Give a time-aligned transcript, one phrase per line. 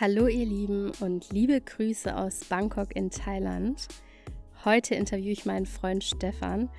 [0.00, 3.86] Hallo ihr Lieben und liebe Grüße aus Bangkok in Thailand.
[4.64, 6.70] Heute interviewe ich meinen Freund Stefan.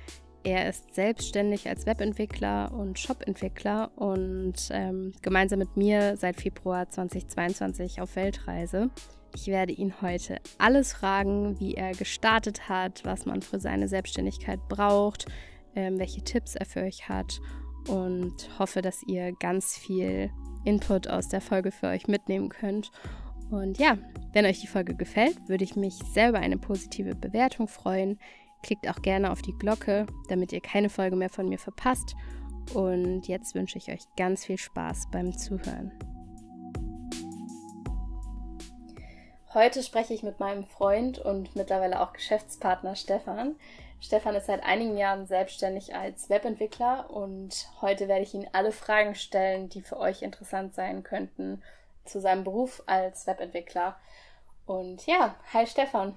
[0.42, 8.00] Er ist selbstständig als Webentwickler und Shopentwickler und ähm, gemeinsam mit mir seit Februar 2022
[8.00, 8.90] auf Weltreise.
[9.36, 14.58] Ich werde ihn heute alles fragen, wie er gestartet hat, was man für seine Selbstständigkeit
[14.68, 15.26] braucht,
[15.76, 17.40] welche Tipps er für euch hat
[17.88, 20.30] und hoffe, dass ihr ganz viel
[20.64, 22.90] Input aus der Folge für euch mitnehmen könnt.
[23.50, 23.96] Und ja,
[24.32, 28.18] wenn euch die Folge gefällt, würde ich mich selber eine positive Bewertung freuen.
[28.62, 32.16] Klickt auch gerne auf die Glocke, damit ihr keine Folge mehr von mir verpasst.
[32.74, 35.92] Und jetzt wünsche ich euch ganz viel Spaß beim Zuhören.
[39.54, 43.54] Heute spreche ich mit meinem Freund und mittlerweile auch Geschäftspartner Stefan.
[44.00, 49.14] Stefan ist seit einigen Jahren selbstständig als Webentwickler und heute werde ich ihn alle Fragen
[49.14, 51.62] stellen, die für euch interessant sein könnten
[52.04, 53.96] zu seinem Beruf als Webentwickler.
[54.66, 56.14] Und ja, hi Stefan.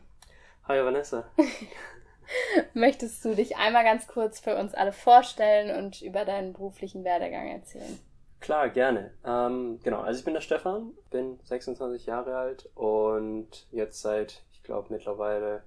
[0.67, 1.25] Hi Vanessa.
[2.73, 7.47] Möchtest du dich einmal ganz kurz für uns alle vorstellen und über deinen beruflichen Werdegang
[7.47, 7.99] erzählen?
[8.39, 9.11] Klar, gerne.
[9.25, 14.63] Ähm, genau, also ich bin der Stefan, bin 26 Jahre alt und jetzt seit, ich
[14.63, 15.63] glaube, mittlerweile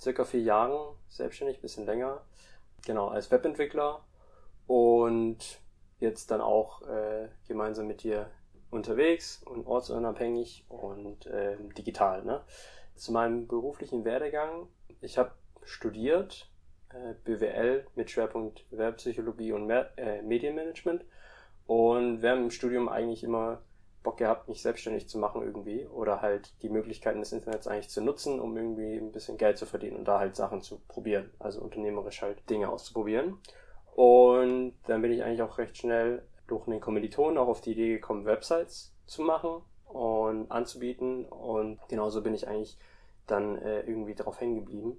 [0.00, 2.22] circa vier Jahren selbstständig, bisschen länger.
[2.86, 4.04] Genau, als Webentwickler
[4.66, 5.60] und
[5.98, 8.30] jetzt dann auch äh, gemeinsam mit dir
[8.70, 12.24] unterwegs und ortsunabhängig und äh, digital.
[12.24, 12.42] Ne?
[12.94, 14.68] Zu meinem beruflichen Werdegang.
[15.00, 15.32] Ich habe
[15.64, 16.50] studiert
[16.90, 21.04] äh, BWL mit Schwerpunkt Werbpsychologie und Mer äh, Medienmanagement
[21.66, 23.62] und während dem Studium eigentlich immer
[24.08, 28.00] Bock gehabt, mich selbstständig zu machen irgendwie oder halt die Möglichkeiten des Internets eigentlich zu
[28.00, 31.60] nutzen, um irgendwie ein bisschen Geld zu verdienen und da halt Sachen zu probieren, also
[31.60, 33.36] unternehmerisch halt Dinge auszuprobieren.
[33.94, 37.92] Und dann bin ich eigentlich auch recht schnell durch einen Kommilitonen auch auf die Idee
[37.96, 42.78] gekommen, Websites zu machen und anzubieten und genauso bin ich eigentlich
[43.26, 44.98] dann äh, irgendwie darauf hängen geblieben.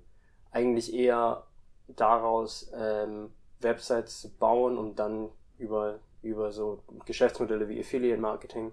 [0.52, 1.48] Eigentlich eher
[1.88, 8.72] daraus ähm, Websites zu bauen und dann über über so Geschäftsmodelle wie Affiliate Marketing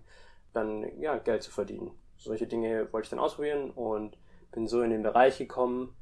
[0.56, 1.91] dann ja Geld zu verdienen.
[2.17, 4.19] Solche Dinge wollte ich dann ausprobieren und
[4.53, 5.94] bin so in den Bereich gekommen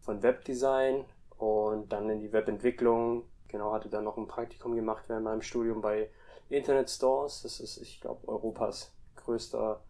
[0.00, 1.04] von Webdesign
[1.38, 3.24] und dann in die Webentwicklung.
[3.48, 6.10] Genau, hatte dann noch ein Praktikum gemacht während meinem Studium bei
[6.48, 7.42] Internet Stores.
[7.42, 9.82] Das ist, ich glaube, Europas größter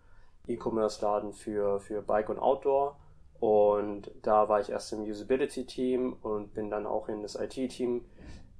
[0.47, 2.99] E-Commerce-Laden für, für Bike und Outdoor.
[3.41, 8.04] Und da war ich erst im Usability-Team und bin dann auch in das IT-Team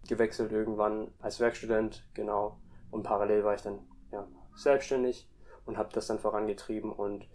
[0.09, 2.59] gewechselt irgendwann als Werkstudent, genau.
[2.91, 3.79] Und parallel war ich dann
[4.11, 5.29] ja, selbstständig
[5.67, 7.27] und habe das dann vorangetrieben und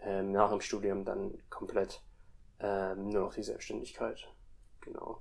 [0.00, 2.00] ähm, nach dem Studium dann komplett
[2.60, 4.26] ähm, nur noch die Selbstständigkeit.
[4.80, 5.20] Genau.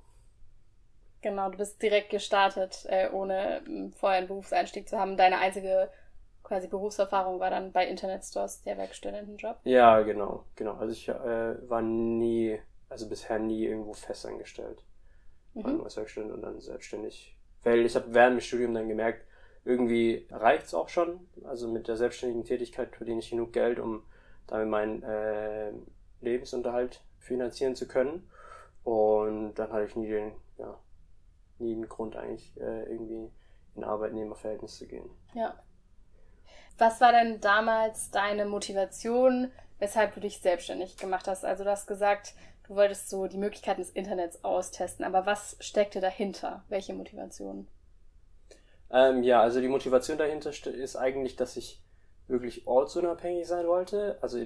[1.21, 5.15] Genau, du bist direkt gestartet, äh, ohne ähm, vorher einen Berufseinstieg zu haben.
[5.15, 5.89] Deine einzige
[6.43, 9.57] quasi Berufserfahrung war dann bei Internetstores der Werkstudentenjob?
[9.63, 10.73] Ja, genau, genau.
[10.73, 12.59] Also ich äh, war nie,
[12.89, 14.83] also bisher nie irgendwo festangestellt
[15.53, 15.81] mhm.
[15.83, 17.35] als Werkstudent und dann selbstständig.
[17.63, 19.25] Weil ich habe während dem Studium dann gemerkt,
[19.65, 21.27] irgendwie reicht's auch schon.
[21.45, 24.03] Also mit der selbstständigen Tätigkeit verdiene ich genug Geld, um
[24.47, 25.71] damit meinen äh,
[26.21, 28.29] Lebensunterhalt finanzieren zu können.
[28.83, 30.77] Und dann hatte ich nie den, ja,
[31.59, 33.31] nie einen Grund eigentlich äh, irgendwie
[33.75, 35.09] in Arbeitnehmerverhältnis zu gehen.
[35.33, 35.55] Ja.
[36.77, 41.45] Was war denn damals deine Motivation, weshalb du dich selbstständig gemacht hast?
[41.45, 42.33] Also du hast gesagt,
[42.67, 46.63] du wolltest so die Möglichkeiten des Internets austesten, aber was steckte dahinter?
[46.69, 47.67] Welche Motivation?
[48.93, 51.81] Ähm, ja, also die Motivation dahinter ist eigentlich, dass ich
[52.27, 54.17] wirklich ortsunabhängig sein wollte.
[54.21, 54.37] Also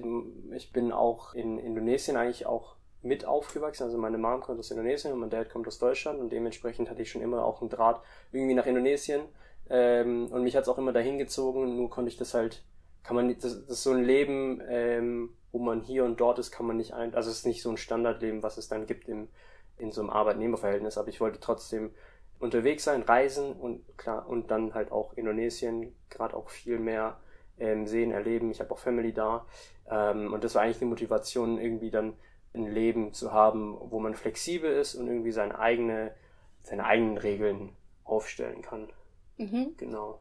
[0.52, 3.84] ich bin auch in Indonesien eigentlich auch mit aufgewachsen.
[3.84, 7.02] Also meine Mom kommt aus Indonesien und mein Dad kommt aus Deutschland und dementsprechend hatte
[7.02, 9.22] ich schon immer auch einen Draht irgendwie nach Indonesien.
[9.70, 12.64] Ähm, und mich hat es auch immer dahin gezogen, nur konnte ich das halt,
[13.02, 16.38] kann man nicht, das, das ist so ein Leben, ähm, wo man hier und dort
[16.38, 18.86] ist, kann man nicht ein, also es ist nicht so ein Standardleben, was es dann
[18.86, 19.28] gibt im,
[19.76, 21.90] in so einem Arbeitnehmerverhältnis, aber ich wollte trotzdem
[22.38, 27.18] unterwegs sein, reisen und klar, und dann halt auch Indonesien, gerade auch viel mehr
[27.58, 28.50] ähm, sehen, erleben.
[28.50, 29.46] Ich habe auch Family da.
[29.90, 32.14] Ähm, und das war eigentlich die Motivation, irgendwie dann
[32.54, 36.14] ein Leben zu haben, wo man flexibel ist und irgendwie seine eigene,
[36.62, 38.88] seine eigenen Regeln aufstellen kann.
[39.36, 39.74] Mhm.
[39.76, 40.20] Genau.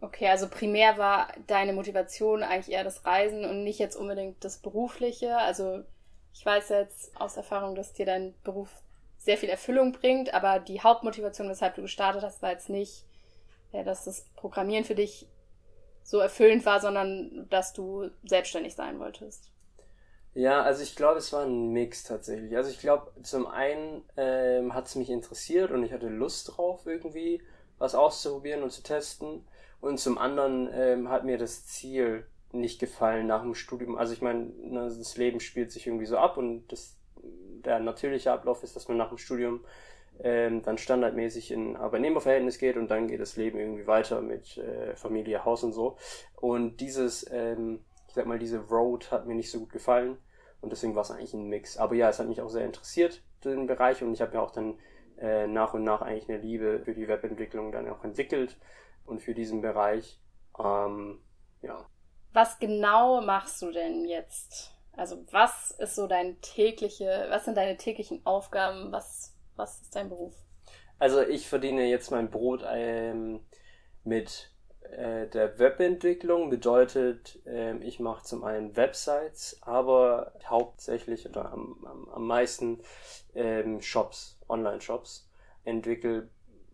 [0.00, 4.58] Okay, also primär war deine Motivation eigentlich eher das Reisen und nicht jetzt unbedingt das
[4.58, 5.36] Berufliche.
[5.38, 5.82] Also
[6.32, 8.70] ich weiß jetzt aus Erfahrung, dass dir dein Beruf
[9.26, 13.04] sehr viel Erfüllung bringt, aber die Hauptmotivation, weshalb du gestartet hast, war jetzt nicht,
[13.72, 15.26] ja, dass das Programmieren für dich
[16.04, 19.50] so erfüllend war, sondern dass du selbstständig sein wolltest.
[20.32, 22.56] Ja, also ich glaube, es war ein Mix tatsächlich.
[22.56, 26.86] Also ich glaube, zum einen ähm, hat es mich interessiert und ich hatte Lust drauf
[26.86, 27.42] irgendwie,
[27.78, 29.44] was auszuprobieren und zu testen.
[29.80, 33.96] Und zum anderen ähm, hat mir das Ziel nicht gefallen nach dem Studium.
[33.96, 36.96] Also ich meine, ne, das Leben spielt sich irgendwie so ab und das,
[37.64, 39.64] der natürliche Ablauf ist, dass man nach dem Studium
[40.20, 44.96] ähm, dann standardmäßig in Arbeitnehmerverhältnis geht und dann geht das Leben irgendwie weiter mit äh,
[44.96, 45.96] Familie, Haus und so.
[46.34, 50.16] Und dieses, ähm, ich sag mal, diese Road hat mir nicht so gut gefallen
[50.60, 51.76] und deswegen war es eigentlich ein Mix.
[51.76, 54.52] Aber ja, es hat mich auch sehr interessiert, den Bereich und ich habe ja auch
[54.52, 54.78] dann
[55.18, 58.56] äh, nach und nach eigentlich eine Liebe für die Webentwicklung dann auch entwickelt
[59.04, 60.20] und für diesen Bereich.
[60.58, 61.20] Ähm,
[61.62, 61.86] ja.
[62.32, 64.75] Was genau machst du denn jetzt?
[64.96, 68.92] Also was ist so dein tägliche, was sind deine täglichen Aufgaben?
[68.92, 70.34] Was, was ist dein Beruf?
[70.98, 73.40] Also ich verdiene jetzt mein Brot ähm,
[74.04, 74.50] mit
[74.90, 76.48] äh, der Webentwicklung.
[76.48, 82.80] Bedeutet, ähm, ich mache zum einen Websites, aber hauptsächlich oder am, am, am meisten
[83.34, 85.30] ähm, Shops, Online-Shops.
[85.64, 86.30] Entwickle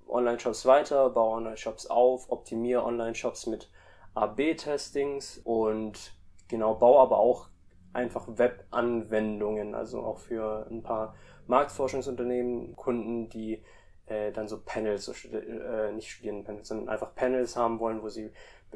[0.06, 3.70] Online-Shops weiter, baue Online-Shops auf, optimiere Online-Shops mit
[4.14, 6.12] AB-Testings und
[6.48, 7.48] genau, baue aber auch
[7.92, 11.14] einfach Web-Anwendungen, also auch für ein paar
[11.46, 13.62] Marktforschungsunternehmen, Kunden, die
[14.06, 18.30] äh, dann so Panels, so, äh, nicht Studierendenpanels, sondern einfach Panels haben wollen, wo sie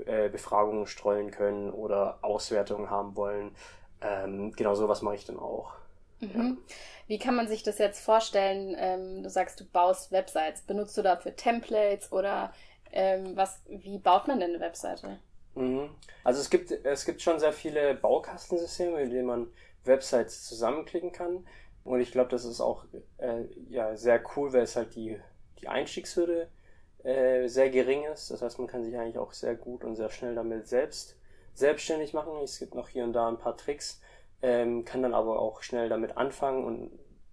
[0.05, 3.55] äh, Befragungen streuen können oder Auswertungen haben wollen.
[4.01, 5.73] Ähm, genau sowas mache ich dann auch.
[6.21, 6.31] Mhm.
[6.35, 6.75] Ja.
[7.07, 8.75] Wie kann man sich das jetzt vorstellen?
[8.79, 10.63] Ähm, du sagst, du baust Websites.
[10.63, 12.53] Benutzt du dafür Templates oder
[12.93, 15.19] ähm, was, wie baut man denn eine Webseite?
[15.57, 15.91] Mhm.
[16.23, 19.47] Also es gibt, es gibt schon sehr viele Baukastensysteme, in denen man
[19.85, 21.47] Websites zusammenklicken kann.
[21.85, 22.85] Und ich glaube, das ist auch
[23.19, 25.19] äh, ja, sehr cool, weil es halt die,
[25.61, 26.49] die Einstiegshürde
[27.05, 28.31] äh, sehr gering ist.
[28.31, 31.17] Das heißt, man kann sich eigentlich auch sehr gut und sehr schnell damit selbst
[31.55, 32.33] selbstständig machen.
[32.43, 34.01] Es gibt noch hier und da ein paar Tricks,
[34.43, 36.91] ähm, kann dann aber auch schnell damit anfangen und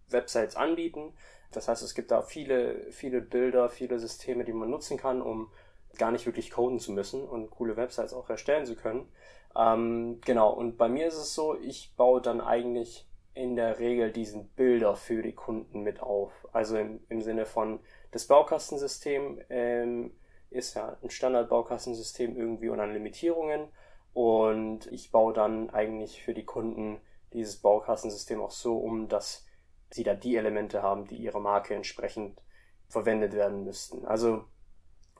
[0.10, 1.14] Websites anbieten.
[1.52, 5.52] Das heißt, es gibt da viele, viele Bilder, viele Systeme, die man nutzen kann, um
[5.98, 9.08] gar nicht wirklich coden zu müssen und coole Websites auch erstellen zu können.
[9.56, 14.12] Ähm, genau, und bei mir ist es so, ich baue dann eigentlich in der Regel
[14.12, 16.32] diesen Bilder für die Kunden mit auf.
[16.52, 17.80] Also im, im Sinne von
[18.12, 20.14] das Baukastensystem ähm,
[20.50, 23.68] ist ja ein Standard-Baukastensystem irgendwie und an Limitierungen.
[24.14, 27.00] Und ich baue dann eigentlich für die Kunden
[27.34, 29.46] dieses Baukastensystem auch so um, dass
[29.90, 32.40] sie da die Elemente haben, die ihrer Marke entsprechend
[32.88, 34.06] verwendet werden müssten.
[34.06, 34.46] Also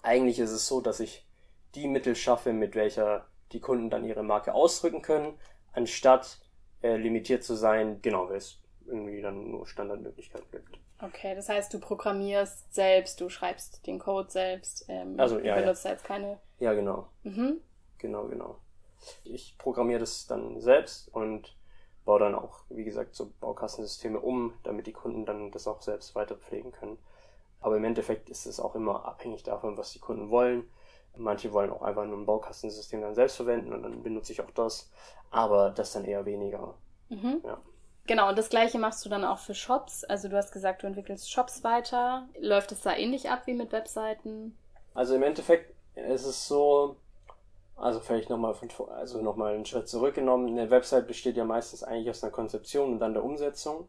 [0.04, 1.26] eigentlich ist es so, dass ich
[1.74, 5.40] die Mittel schaffe, mit welcher die Kunden dann ihre Marke ausdrücken können,
[5.74, 6.40] anstatt
[6.82, 10.80] äh, limitiert zu sein, genau, weil es irgendwie dann nur Standardmöglichkeiten gibt.
[11.02, 15.62] Okay, das heißt, du programmierst selbst, du schreibst den Code selbst, ähm, also, ja, du
[15.62, 15.92] benutzt ja.
[15.92, 16.40] jetzt keine.
[16.60, 17.08] Ja, genau.
[17.24, 17.62] Mhm.
[17.98, 18.58] Genau, genau.
[19.24, 21.56] Ich programmiere das dann selbst und
[22.06, 26.16] baue dann auch, wie gesagt, so Baukastensysteme um, damit die Kunden dann das auch selbst
[26.16, 26.98] weiter pflegen können.
[27.64, 30.70] Aber im Endeffekt ist es auch immer abhängig davon, was die Kunden wollen.
[31.16, 34.52] Manche wollen auch einfach nur ein Baukastensystem dann selbst verwenden und dann benutze ich auch
[34.52, 34.92] das,
[35.32, 36.74] aber das dann eher weniger.
[37.10, 37.42] Mhm.
[37.46, 37.58] Ja.
[38.06, 40.04] Genau, und das gleiche machst du dann auch für Shops.
[40.04, 42.28] Also du hast gesagt, du entwickelst Shops weiter.
[42.40, 44.58] Läuft es da ähnlich ab wie mit Webseiten?
[44.94, 46.98] Also im Endeffekt ist es so,
[47.78, 48.56] also vielleicht nochmal
[48.90, 50.50] also nochmal einen Schritt zurückgenommen.
[50.50, 53.88] Eine Website besteht ja meistens eigentlich aus einer Konzeption und dann der Umsetzung.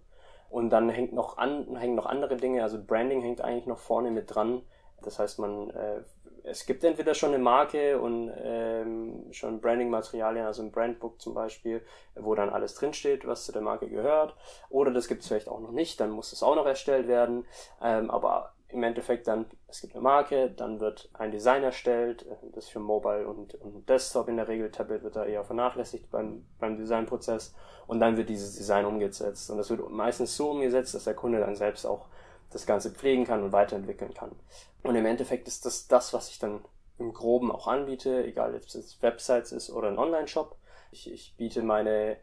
[0.55, 4.13] Und dann hängt noch an, hängen noch andere Dinge, also Branding hängt eigentlich noch vorne
[4.13, 4.63] mit dran.
[5.03, 6.03] Das heißt, man äh,
[6.45, 11.85] es gibt entweder schon eine Marke und ähm, schon Branding-Materialien, also ein Brandbook zum Beispiel,
[12.15, 14.37] wo dann alles drinsteht, was zu der Marke gehört.
[14.69, 17.47] Oder das gibt es vielleicht auch noch nicht, dann muss es auch noch erstellt werden.
[17.83, 22.35] Ähm, aber im Endeffekt dann, es gibt eine Marke, dann wird ein Design erstellt, äh,
[22.53, 26.45] das für Mobile und, und Desktop in der Regel, Tablet wird da eher vernachlässigt beim,
[26.59, 27.55] beim Designprozess
[27.87, 29.49] und dann wird dieses Design umgesetzt.
[29.51, 32.07] Und das wird meistens so umgesetzt, dass der Kunde dann selbst auch
[32.51, 34.33] das Ganze pflegen kann und weiterentwickeln kann.
[34.83, 36.65] Und im Endeffekt ist das das, was ich dann
[36.99, 40.57] im Groben auch anbiete, egal ob es Websites ist oder ein Online-Shop.
[40.91, 42.17] Ich, ich biete meine,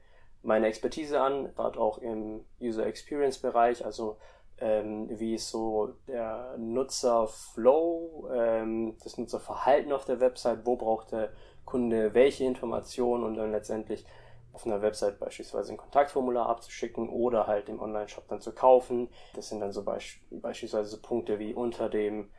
[0.43, 4.17] meine Expertise an, gerade auch im User Experience Bereich, also
[4.59, 11.31] ähm, wie ist so der Nutzerflow, ähm, das Nutzerverhalten auf der Website, wo braucht der
[11.65, 14.05] Kunde welche Informationen und dann letztendlich
[14.53, 19.09] auf einer Website beispielsweise ein Kontaktformular abzuschicken oder halt im Online-Shop dann zu kaufen.
[19.33, 22.29] Das sind dann so beisch beispielsweise so Punkte wie unter dem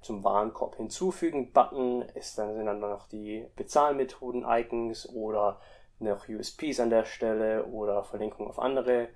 [0.00, 5.60] zum Warenkorb hinzufügen Button ist dann sind dann noch die Bezahlmethoden Icons oder
[5.98, 9.08] noch USPs an der Stelle oder Verlinkung auf andere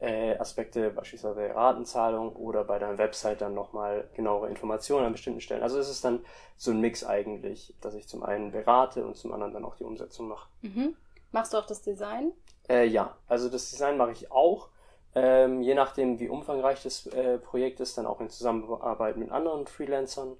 [0.00, 5.62] äh, Aspekte, beispielsweise Ratenzahlung oder bei deiner Website dann nochmal genauere Informationen an bestimmten Stellen.
[5.62, 6.20] Also es ist dann
[6.56, 9.84] so ein Mix eigentlich, dass ich zum einen berate und zum anderen dann auch die
[9.84, 10.48] Umsetzung mache.
[10.62, 10.96] Mhm.
[11.32, 12.32] Machst du auch das Design?
[12.68, 14.68] Äh, ja, also das Design mache ich auch.
[15.14, 19.66] Ähm, je nachdem, wie umfangreich das äh, Projekt ist, dann auch in Zusammenarbeit mit anderen
[19.66, 20.36] Freelancern.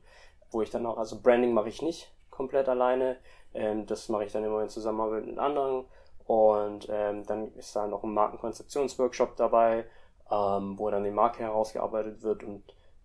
[0.51, 3.17] wo ich dann auch, also Branding mache ich nicht komplett alleine.
[3.55, 5.85] Ähm, das mache ich dann immer in Zusammenarbeit mit anderen.
[6.27, 9.85] Und ähm, dann ist da noch ein Markenkonzeptionsworkshop dabei,
[10.31, 12.63] ähm, wo dann die Marke herausgearbeitet wird und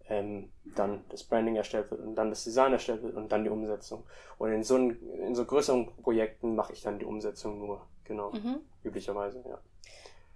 [0.08, 3.50] ähm, dann das Branding erstellt wird und dann das Design erstellt wird und dann die
[3.50, 4.04] Umsetzung.
[4.38, 8.62] Und in so, in so größeren Projekten mache ich dann die Umsetzung nur, genau, mhm.
[8.84, 9.60] üblicherweise, ja.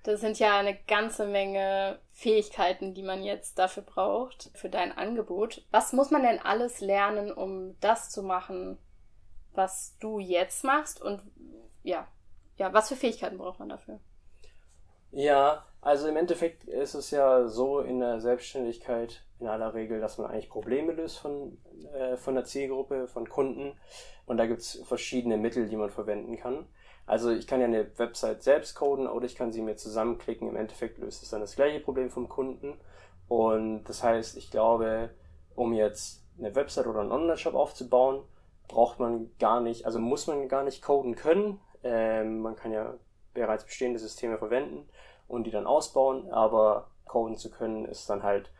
[0.03, 5.65] Das sind ja eine ganze Menge Fähigkeiten, die man jetzt dafür braucht, für dein Angebot.
[5.71, 8.77] Was muss man denn alles lernen, um das zu machen,
[9.53, 11.01] was du jetzt machst?
[11.01, 11.21] Und
[11.83, 12.05] ja,
[12.57, 13.99] ja, was für Fähigkeiten braucht man dafür?
[15.11, 20.17] Ja, also im Endeffekt ist es ja so in der Selbstständigkeit in aller Regel, dass
[20.17, 21.57] man eigentlich Probleme löst von,
[21.93, 23.77] äh, von der Zielgruppe, von Kunden.
[24.25, 26.65] Und da gibt es verschiedene Mittel, die man verwenden kann.
[27.05, 30.47] Also ich kann ja eine Website selbst coden oder ich kann sie mir zusammenklicken.
[30.47, 32.79] Im Endeffekt löst es dann das gleiche Problem vom Kunden.
[33.27, 35.09] Und das heißt, ich glaube,
[35.55, 38.23] um jetzt eine Website oder einen Online-Shop aufzubauen,
[38.67, 41.59] braucht man gar nicht, also muss man gar nicht coden können.
[41.83, 42.93] Ähm, man kann ja
[43.33, 44.87] bereits bestehende Systeme verwenden
[45.27, 48.51] und die dann ausbauen, aber coden zu können ist dann halt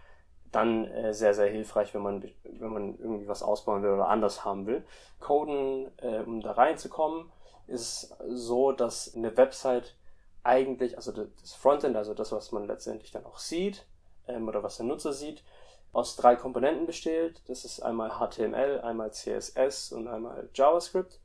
[0.52, 4.46] dann äh, sehr, sehr hilfreich, wenn man, wenn man irgendwie was ausbauen will oder anders
[4.46, 4.86] haben will.
[5.20, 7.32] Coden, äh, um da reinzukommen,
[7.68, 9.96] ist so, dass eine Website
[10.44, 13.86] eigentlich, also das Frontend, also das, was man letztendlich dann auch sieht
[14.28, 15.44] ähm, oder was der Nutzer sieht,
[15.92, 17.42] aus drei Komponenten besteht.
[17.48, 21.20] Das ist einmal HTML, einmal CSS und einmal JavaScript.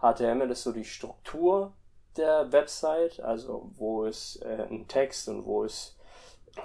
[0.00, 1.72] HTML ist so die Struktur
[2.16, 5.96] der Website, also wo ist äh, ein Text und wo ist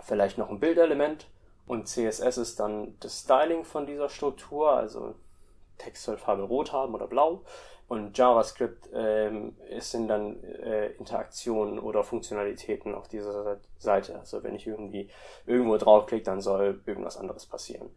[0.04, 1.28] vielleicht noch ein Bildelement.
[1.66, 5.16] Und CSS ist dann das Styling von dieser Struktur, also
[5.78, 7.44] Text soll Farbe rot haben oder blau.
[7.90, 14.20] Und JavaScript ähm, sind dann äh, Interaktionen oder Funktionalitäten auf dieser Seite.
[14.20, 15.10] Also wenn ich irgendwie
[15.48, 17.90] irgendwo draufklicke, dann soll irgendwas anderes passieren.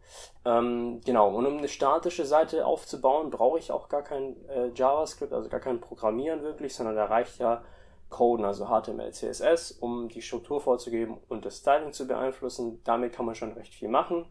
[0.45, 5.31] Ähm, genau, und um eine statische Seite aufzubauen, brauche ich auch gar kein äh, JavaScript,
[5.31, 7.63] also gar kein Programmieren wirklich, sondern da reicht ja
[8.09, 12.81] Coden, also HTML, CSS, um die Struktur vorzugeben und das Styling zu beeinflussen.
[12.83, 14.25] Damit kann man schon recht viel machen.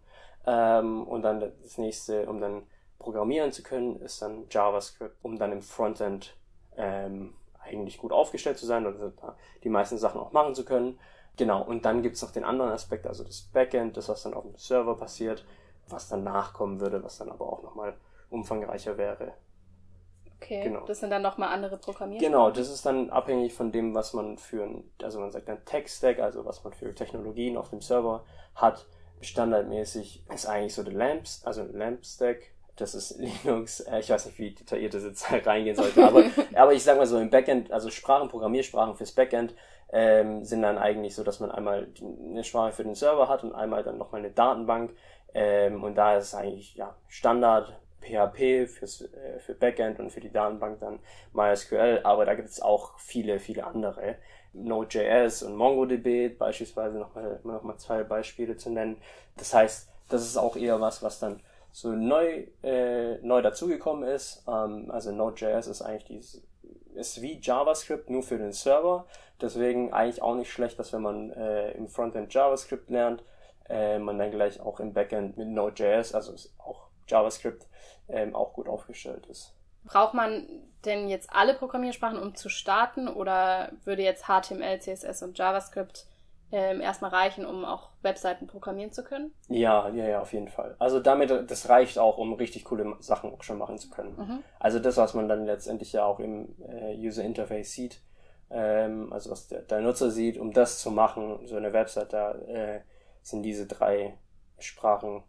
[0.45, 2.65] Ähm, und dann das nächste, um dann
[3.03, 6.37] programmieren zu können, ist dann JavaScript, um dann im Frontend
[6.77, 9.13] ähm, eigentlich gut aufgestellt zu sein oder
[9.63, 10.99] die meisten Sachen auch machen zu können.
[11.37, 14.35] Genau, und dann gibt es noch den anderen Aspekt, also das Backend, das was dann
[14.35, 15.45] auf dem Server passiert,
[15.89, 17.95] was dann nachkommen würde, was dann aber auch nochmal
[18.31, 19.35] umfangreicher wäre.
[20.37, 20.85] Okay, genau.
[20.87, 22.21] das sind dann nochmal andere Programmierer.
[22.21, 25.65] Genau, das ist dann abhängig von dem, was man für ein, also man sagt dann
[25.65, 28.25] Tech-Stack, also was man für Technologien auf dem Server
[28.57, 28.87] hat.
[29.21, 33.81] Standardmäßig ist eigentlich so der Lamps, also Lamp-Stack, das ist Linux.
[33.81, 36.25] Äh, ich weiß nicht, wie detailliert das jetzt reingehen sollte, aber,
[36.55, 39.55] aber ich sag mal so, im Backend, also Sprachen, Programmiersprachen fürs Backend,
[39.93, 41.89] ähm, sind dann eigentlich so, dass man einmal
[42.31, 44.95] eine Sprache für den Server hat und einmal dann nochmal eine Datenbank.
[45.35, 50.21] Ähm, und da ist es eigentlich ja, Standard PHP fürs, äh, für Backend und für
[50.21, 50.99] die Datenbank dann
[51.33, 54.17] MySQL, aber da gibt es auch viele, viele andere.
[54.55, 58.99] Node.js und MongoDB beispielsweise nochmal noch mal zwei Beispiele zu nennen.
[59.37, 61.41] Das heißt, das ist auch eher was, was dann
[61.73, 64.45] so neu, äh, neu dazugekommen ist.
[64.47, 66.43] Ähm, also Node.js ist eigentlich dieses,
[66.95, 69.07] ist wie JavaScript nur für den Server.
[69.41, 73.25] Deswegen eigentlich auch nicht schlecht, dass wenn man äh, im Frontend JavaScript lernt,
[73.69, 77.67] äh, man dann gleich auch im Backend mit Node.js, also auch JavaScript,
[78.09, 79.55] ähm, auch gut aufgestellt ist.
[79.85, 80.47] Braucht man
[80.85, 86.07] denn jetzt alle Programmiersprachen, um zu starten, oder würde jetzt HTML, CSS und JavaScript
[86.53, 89.33] ähm, erstmal reichen, um auch Webseiten programmieren zu können?
[89.49, 90.77] Ja, ja, ja, auf jeden Fall.
[90.79, 94.17] Also damit, das reicht auch, um richtig coole Sachen auch schon machen zu können.
[94.17, 94.45] Mhm.
[94.61, 98.03] Also das, was man dann letztendlich ja auch im äh, User Interface sieht,
[98.51, 102.33] ähm, also was der, der, Nutzer sieht, um das zu machen, so eine Website, da
[102.33, 102.81] äh,
[103.23, 104.19] sind diese drei
[104.59, 105.23] Sprachen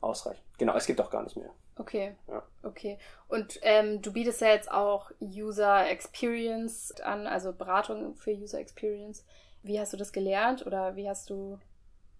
[0.00, 0.44] ausreichend.
[0.58, 1.50] Genau, es gibt auch gar nicht mehr.
[1.76, 2.16] Okay.
[2.26, 2.42] Ja.
[2.64, 2.98] Okay.
[3.28, 9.24] Und ähm, du bietest ja jetzt auch User Experience an, also Beratung für User Experience.
[9.62, 11.58] Wie hast du das gelernt oder wie hast du,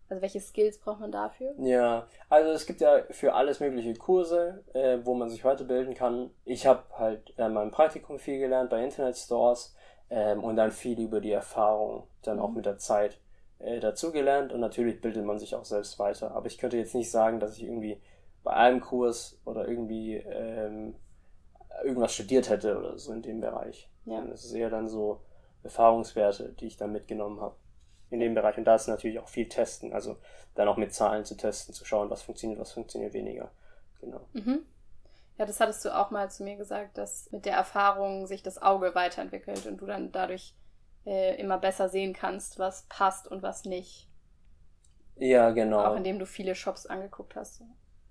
[0.09, 1.55] also welche Skills braucht man dafür?
[1.59, 6.31] Ja, also es gibt ja für alles mögliche Kurse, äh, wo man sich weiterbilden kann.
[6.45, 9.75] Ich habe halt äh, meinem Praktikum viel gelernt bei Internetstores
[10.11, 12.43] ähm, und dann viel über die Erfahrung dann mhm.
[12.43, 13.19] auch mit der Zeit
[13.59, 16.33] äh, dazugelernt und natürlich bildet man sich auch selbst weiter.
[16.33, 18.01] Aber ich könnte jetzt nicht sagen, dass ich irgendwie
[18.45, 20.95] bei einem Kurs oder irgendwie ähm,
[21.85, 23.89] irgendwas studiert hätte oder so in dem Bereich.
[24.05, 24.25] Ja.
[24.33, 25.21] Es ist eher dann so,
[25.63, 27.57] Erfahrungswerte, die ich da mitgenommen habe
[28.11, 28.57] in dem Bereich.
[28.57, 30.17] Und da ist natürlich auch viel testen, also
[30.55, 33.51] dann auch mit Zahlen zu testen, zu schauen, was funktioniert, was funktioniert weniger.
[34.01, 34.21] Genau.
[34.33, 34.65] Mhm.
[35.37, 38.61] Ja, das hattest du auch mal zu mir gesagt, dass mit der Erfahrung sich das
[38.61, 40.55] Auge weiterentwickelt und du dann dadurch
[41.07, 44.09] äh, immer besser sehen kannst, was passt und was nicht.
[45.17, 45.85] Ja, genau.
[45.85, 47.63] Auch indem du viele Shops angeguckt hast.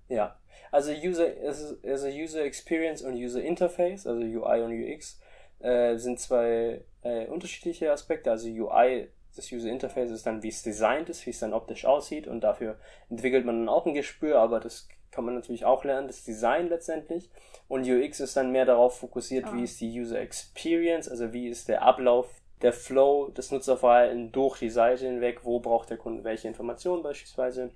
[0.10, 0.40] Ja,
[0.72, 5.20] also User, also User Experience und User Interface, also UI und UX,
[5.60, 8.32] äh, sind zwei äh, unterschiedliche Aspekte.
[8.32, 11.86] Also UI, das User Interface ist dann, wie es designt ist, wie es dann optisch
[11.86, 12.78] aussieht und dafür
[13.10, 16.68] entwickelt man dann auch ein Gespür, aber das kann man natürlich auch lernen, das Design
[16.70, 17.30] letztendlich.
[17.68, 19.54] Und UX ist dann mehr darauf fokussiert, ah.
[19.54, 22.30] wie ist die User Experience, also wie ist der Ablauf,
[22.62, 27.72] der Flow, das Nutzerverhalten durch die Seite hinweg, wo braucht der Kunde welche Informationen beispielsweise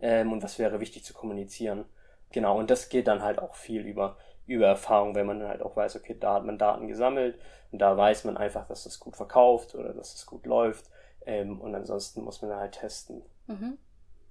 [0.00, 1.84] ähm, und was wäre wichtig zu kommunizieren.
[2.30, 5.62] Genau, und das geht dann halt auch viel über, über Erfahrung, wenn man dann halt
[5.62, 7.38] auch weiß, okay, da hat man Daten gesammelt
[7.70, 10.90] und da weiß man einfach, dass das gut verkauft oder dass das gut läuft.
[11.24, 13.22] Ähm, und ansonsten muss man halt testen.
[13.46, 13.78] Mhm.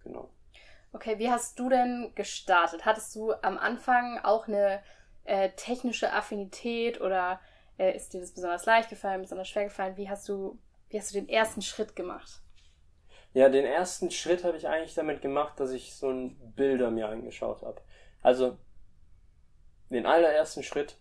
[0.03, 0.29] Genau.
[0.93, 2.85] Okay, wie hast du denn gestartet?
[2.85, 4.81] Hattest du am Anfang auch eine
[5.23, 7.39] äh, technische Affinität oder
[7.77, 9.95] äh, ist dir das besonders leicht gefallen, besonders schwer gefallen?
[9.95, 12.41] Wie hast du, wie hast du den ersten Schritt gemacht?
[13.33, 17.07] Ja, den ersten Schritt habe ich eigentlich damit gemacht, dass ich so ein Bilder mir
[17.07, 17.81] angeschaut habe.
[18.21, 18.57] Also
[19.93, 20.97] den allerersten Schritt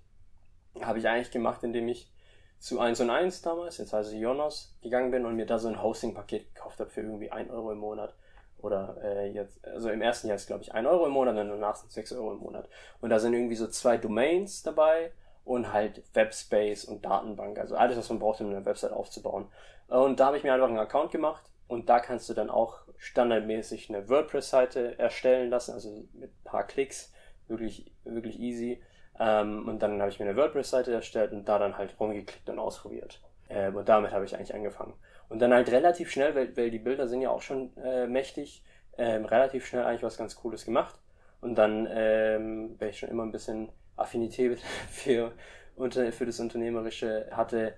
[0.83, 2.11] habe ich eigentlich gemacht, indem ich
[2.59, 5.69] zu 1 und 1 damals, jetzt heißt es Jonas, gegangen bin und mir da so
[5.69, 8.15] ein Hosting-Paket gekauft habe für irgendwie 1 Euro im Monat.
[8.59, 11.49] Oder äh, jetzt, also im ersten Jahr ist glaube ich 1 Euro im Monat, dann
[11.49, 12.69] danach sind 6 Euro im Monat.
[13.01, 15.13] Und da sind irgendwie so zwei Domains dabei
[15.45, 19.49] und halt Webspace und Datenbank, also alles, was man braucht, um eine Website aufzubauen.
[19.89, 22.81] Und da habe ich mir einfach einen Account gemacht und da kannst du dann auch
[22.99, 27.13] standardmäßig eine WordPress-Seite erstellen lassen, also mit ein paar Klicks,
[27.51, 28.81] wirklich, wirklich easy.
[29.19, 32.59] Ähm, und dann habe ich mir eine WordPress-Seite erstellt und da dann halt rumgeklickt und
[32.59, 33.21] ausprobiert.
[33.49, 34.95] Ähm, und damit habe ich eigentlich angefangen.
[35.29, 38.65] Und dann halt relativ schnell, weil, weil die Bilder sind ja auch schon äh, mächtig,
[38.97, 40.99] ähm, relativ schnell eigentlich was ganz Cooles gemacht.
[41.41, 45.33] Und dann, ähm, weil ich schon immer ein bisschen Affinität für,
[45.77, 47.75] unter, für das Unternehmerische hatte,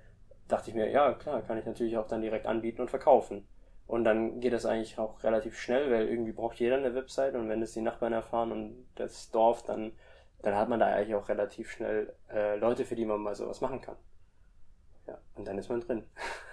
[0.48, 3.46] dachte ich mir, ja klar, kann ich natürlich auch dann direkt anbieten und verkaufen.
[3.92, 7.50] Und dann geht das eigentlich auch relativ schnell, weil irgendwie braucht jeder eine Website und
[7.50, 9.92] wenn es die Nachbarn erfahren und das Dorf, dann,
[10.40, 13.60] dann hat man da eigentlich auch relativ schnell äh, Leute, für die man mal sowas
[13.60, 13.96] machen kann.
[15.06, 16.04] Ja, und dann ist man drin.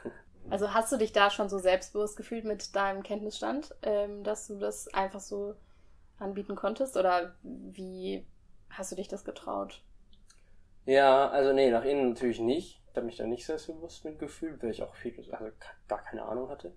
[0.50, 4.58] Also hast du dich da schon so selbstbewusst gefühlt mit deinem Kenntnisstand, ähm, dass du
[4.58, 5.54] das einfach so
[6.18, 6.98] anbieten konntest?
[6.98, 8.26] Oder wie
[8.70, 9.84] hast du dich das getraut?
[10.86, 12.82] Ja, also nee, nach innen natürlich nicht.
[12.92, 15.52] Ich habe mich da nicht selbstbewusst mit gefühlt, weil ich auch viel, also
[15.88, 16.74] gar keine Ahnung hatte.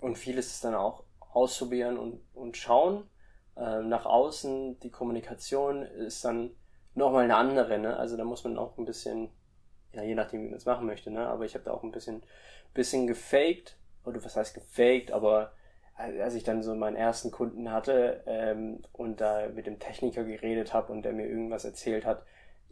[0.00, 3.08] Und vieles ist dann auch ausprobieren und, und schauen.
[3.56, 6.50] Ähm, nach außen, die Kommunikation ist dann
[6.94, 7.96] nochmal eine andere, ne?
[7.96, 9.30] Also da muss man auch ein bisschen,
[9.92, 11.26] ja, je nachdem, wie man es machen möchte, ne?
[11.28, 12.22] Aber ich habe da auch ein bisschen
[12.74, 15.52] bisschen gefaked, oder was heißt gefaked, aber
[15.96, 20.72] als ich dann so meinen ersten Kunden hatte ähm, und da mit dem Techniker geredet
[20.72, 22.22] habe und der mir irgendwas erzählt hat,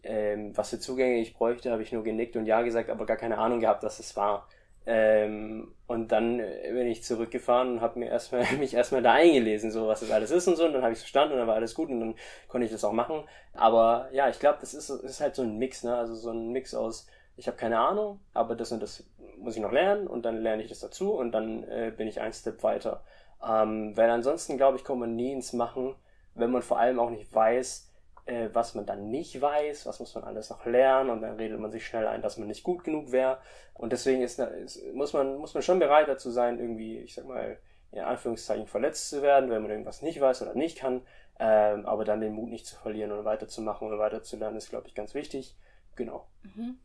[0.03, 3.17] ähm, was für Zugänge ich bräuchte, habe ich nur genickt und ja gesagt, aber gar
[3.17, 4.49] keine Ahnung gehabt, dass es war.
[4.87, 9.87] Ähm, und dann bin ich zurückgefahren und habe mir erstmal mich erstmal da eingelesen, so
[9.87, 10.65] was das alles ist und so.
[10.65, 12.15] Und dann habe ich es verstanden und dann war alles gut und dann
[12.49, 13.25] konnte ich das auch machen.
[13.55, 15.95] Aber ja, ich glaube, das ist, ist halt so ein Mix, ne?
[15.95, 17.07] Also so ein Mix aus
[17.39, 19.05] ich habe keine Ahnung, aber das und das
[19.39, 22.21] muss ich noch lernen und dann lerne ich das dazu und dann äh, bin ich
[22.21, 23.05] ein Step weiter.
[23.47, 25.95] Ähm, weil ansonsten, glaube ich, kommt man nie ins Machen,
[26.35, 27.89] wenn man vor allem auch nicht weiß,
[28.29, 31.59] äh, was man dann nicht weiß, was muss man alles noch lernen und dann redet
[31.59, 33.39] man sich schnell ein, dass man nicht gut genug wäre.
[33.73, 37.25] Und deswegen ist, ist, muss, man, muss man schon bereit dazu sein, irgendwie, ich sag
[37.25, 37.59] mal,
[37.91, 41.03] in Anführungszeichen verletzt zu werden, wenn man irgendwas nicht weiß oder nicht kann.
[41.41, 44.95] Ähm, aber dann den Mut nicht zu verlieren und weiterzumachen oder weiterzulernen, ist, glaube ich,
[44.95, 45.57] ganz wichtig.
[45.97, 46.27] Genau.
[46.43, 46.79] Mhm.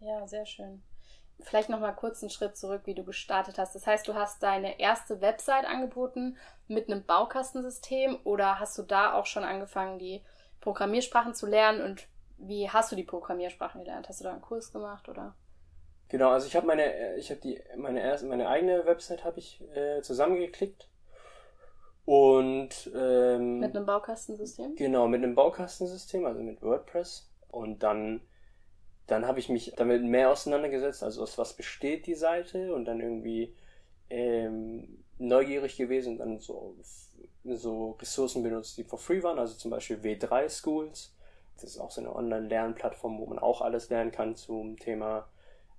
[0.00, 0.82] Ja, sehr schön.
[1.40, 3.74] Vielleicht noch mal kurz einen Schritt zurück, wie du gestartet hast.
[3.74, 9.12] Das heißt, du hast deine erste Website angeboten mit einem Baukastensystem oder hast du da
[9.12, 10.22] auch schon angefangen, die
[10.64, 14.08] Programmiersprachen zu lernen und wie hast du die Programmiersprachen gelernt?
[14.08, 15.34] Hast du da einen Kurs gemacht oder?
[16.08, 19.62] Genau, also ich habe meine, ich habe die meine erste, meine eigene Website habe ich
[19.74, 20.88] äh, zusammengeklickt
[22.06, 24.74] und ähm, mit einem Baukastensystem.
[24.76, 28.22] Genau, mit einem Baukastensystem, also mit WordPress und dann
[29.06, 33.00] dann habe ich mich damit mehr auseinandergesetzt, also aus was besteht die Seite und dann
[33.00, 33.54] irgendwie
[34.08, 36.74] ähm, neugierig gewesen und dann so,
[37.44, 41.14] so Ressourcen benutzt, die for free waren, also zum Beispiel W3 Schools.
[41.56, 45.28] Das ist auch so eine Online-Lernplattform, wo man auch alles lernen kann zum Thema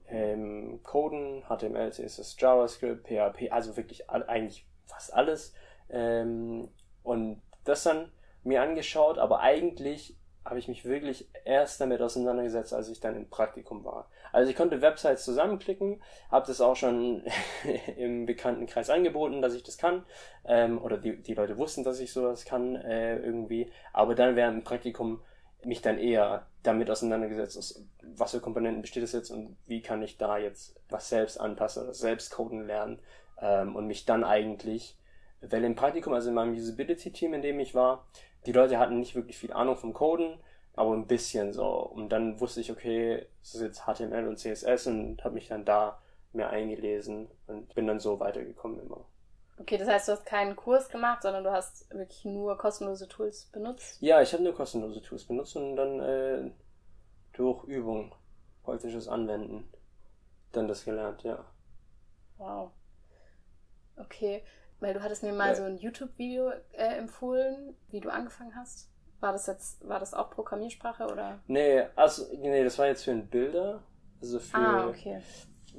[0.07, 5.53] ähm, Coden, HTML, CSS, JavaScript, PHP, also wirklich all, eigentlich fast alles.
[5.89, 6.69] Ähm,
[7.03, 8.11] und das dann
[8.43, 13.27] mir angeschaut, aber eigentlich habe ich mich wirklich erst damit auseinandergesetzt, als ich dann im
[13.27, 14.09] Praktikum war.
[14.31, 17.23] Also ich konnte Websites zusammenklicken, habe das auch schon
[17.97, 20.05] im Bekanntenkreis angeboten, dass ich das kann,
[20.45, 24.57] ähm, oder die, die Leute wussten, dass ich sowas kann äh, irgendwie, aber dann während
[24.57, 25.21] dem Praktikum
[25.63, 30.17] mich dann eher damit auseinandergesetzt, was für Komponenten besteht es jetzt und wie kann ich
[30.17, 32.99] da jetzt was selbst anpassen oder selbst coden lernen
[33.41, 34.95] ähm, und mich dann eigentlich,
[35.41, 38.05] weil im Praktikum, also in meinem Usability-Team, in dem ich war,
[38.45, 40.37] die Leute hatten nicht wirklich viel Ahnung vom Coden,
[40.73, 41.67] aber ein bisschen so.
[41.67, 45.65] Und dann wusste ich, okay, es ist jetzt HTML und CSS und habe mich dann
[45.65, 46.01] da
[46.33, 49.05] mehr eingelesen und bin dann so weitergekommen immer.
[49.57, 53.45] Okay, das heißt, du hast keinen Kurs gemacht, sondern du hast wirklich nur kostenlose Tools
[53.53, 54.01] benutzt?
[54.01, 56.51] Ja, ich habe nur kostenlose Tools benutzt und dann äh,
[57.31, 58.13] durch Übung,
[58.63, 59.71] praktisches Anwenden,
[60.51, 61.45] dann das gelernt, ja.
[62.37, 62.71] Wow.
[63.95, 64.43] Okay,
[64.79, 65.55] weil du hattest mir mal ja.
[65.55, 68.89] so ein YouTube-Video äh, empfohlen, wie du angefangen hast.
[69.19, 71.39] War das jetzt, war das auch Programmiersprache oder?
[71.47, 73.81] Nee, also, nee, das war jetzt für ein Bilder.
[74.21, 74.57] Also für.
[74.57, 75.21] Ah, okay.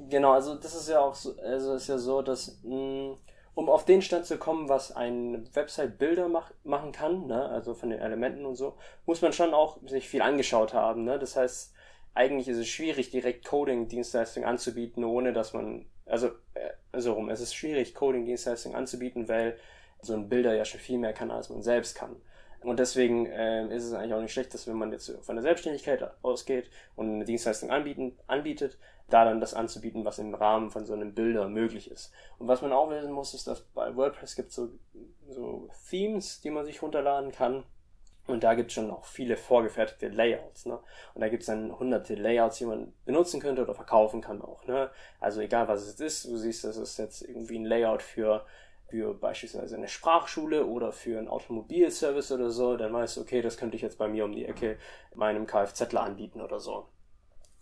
[0.09, 3.17] Genau, also das ist ja auch so, also ist ja so, dass mh, mm,
[3.57, 7.73] um auf den Stand zu kommen, was ein Website Bilder mach, machen kann, ne, also
[7.73, 11.19] von den Elementen und so, muss man schon auch sich viel angeschaut haben, ne?
[11.19, 11.73] Das heißt,
[12.15, 17.41] eigentlich ist es schwierig, direkt Coding-Dienstleistungen anzubieten, ohne dass man, also, äh, so rum, es
[17.41, 19.57] ist schwierig, Coding-Dienstleistungen anzubieten, weil
[20.01, 22.17] so ein Bilder ja schon viel mehr kann, als man selbst kann.
[22.63, 25.43] Und deswegen äh, ist es eigentlich auch nicht schlecht, dass wenn man jetzt von der
[25.43, 30.85] Selbstständigkeit ausgeht und eine Dienstleistung anbieten, anbietet, da dann das anzubieten, was im Rahmen von
[30.85, 32.13] so einem Bilder möglich ist.
[32.39, 34.71] Und was man auch wissen muss, ist, dass bei WordPress gibt so,
[35.29, 37.63] so Themes, die man sich runterladen kann.
[38.27, 40.67] Und da gibt es schon auch viele vorgefertigte Layouts.
[40.67, 40.79] Ne?
[41.15, 44.65] Und da gibt es dann hunderte Layouts, die man benutzen könnte oder verkaufen kann auch.
[44.67, 44.91] Ne?
[45.21, 48.45] Also egal was es ist, du siehst, das ist jetzt irgendwie ein Layout für
[48.89, 53.57] für beispielsweise eine Sprachschule oder für einen Automobilservice oder so, dann weißt du, okay, das
[53.57, 54.79] könnte ich jetzt bei mir um die Ecke
[55.15, 56.89] meinem Kfzler anbieten oder so.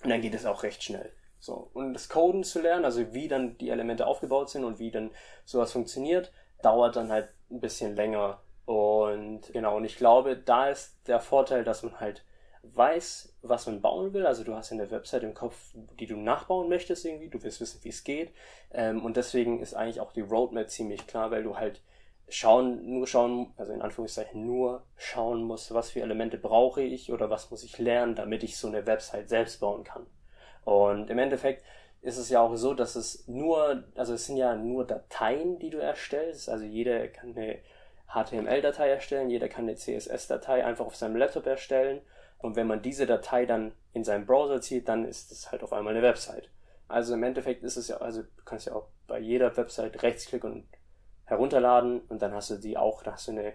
[0.03, 1.13] Und dann geht es auch recht schnell.
[1.39, 1.71] So.
[1.73, 5.11] Und das Coden zu lernen, also wie dann die Elemente aufgebaut sind und wie dann
[5.45, 8.41] sowas funktioniert, dauert dann halt ein bisschen länger.
[8.67, 12.25] Und genau, und ich glaube, da ist der Vorteil, dass man halt
[12.63, 14.27] weiß, was man bauen will.
[14.27, 15.57] Also du hast eine Website im Kopf,
[15.99, 17.29] die du nachbauen möchtest irgendwie.
[17.29, 18.33] Du willst wissen, wie es geht.
[18.73, 21.83] Ähm, und deswegen ist eigentlich auch die Roadmap ziemlich klar, weil du halt
[22.29, 27.29] schauen, nur schauen, also in Anführungszeichen nur schauen musst, was für Elemente brauche ich oder
[27.29, 30.07] was muss ich lernen, damit ich so eine Website selbst bauen kann.
[30.65, 31.63] Und im Endeffekt
[32.01, 35.71] ist es ja auch so, dass es nur, also es sind ja nur Dateien, die
[35.71, 36.49] du erstellst.
[36.49, 37.59] Also jeder kann eine
[38.15, 42.01] HTML-Datei erstellen, jeder kann eine CSS-Datei einfach auf seinem Laptop erstellen
[42.39, 45.73] und wenn man diese Datei dann in seinen Browser zieht, dann ist es halt auf
[45.73, 46.51] einmal eine Website.
[46.89, 50.53] Also im Endeffekt ist es ja, also du kannst ja auch bei jeder Website rechtsklicken
[50.53, 50.69] und
[51.25, 53.55] herunterladen und dann hast du die auch, da hast du eine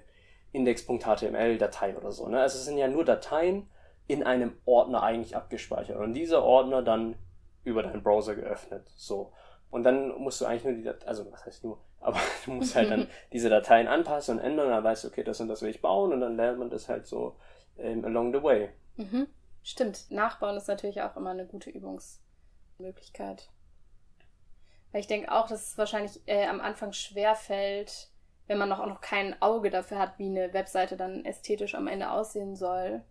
[0.51, 2.27] index.html-Datei oder so.
[2.27, 2.39] Ne?
[2.41, 3.69] Also es sind ja nur Dateien
[4.07, 7.15] in einem Ordner eigentlich abgespeichert und dieser Ordner dann
[7.63, 8.87] über deinen Browser geöffnet.
[8.95, 9.31] So.
[9.71, 12.75] Und dann musst du eigentlich nur die Datei, also was heißt nur, aber du musst
[12.75, 15.69] halt dann diese Dateien anpassen und ändern, dann weißt du, okay, das und das will
[15.69, 17.35] ich bauen und dann lernt man das halt so
[17.77, 18.69] ähm, along the way.
[18.97, 19.27] Mhm.
[19.63, 23.49] Stimmt, Nachbauen ist natürlich auch immer eine gute Übungsmöglichkeit.
[24.91, 28.09] Weil ich denke auch, dass es wahrscheinlich äh, am Anfang schwer fällt,
[28.47, 31.87] wenn man noch, auch noch kein Auge dafür hat, wie eine Webseite dann ästhetisch am
[31.87, 33.03] Ende aussehen soll,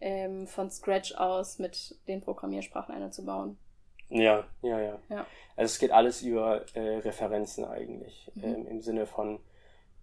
[0.00, 3.56] ähm, von Scratch aus mit den Programmiersprachen einer zu bauen.
[4.10, 5.26] Ja, ja, ja, ja.
[5.56, 8.30] Also es geht alles über äh, Referenzen eigentlich.
[8.34, 8.44] Mhm.
[8.44, 9.40] Ähm, Im Sinne von,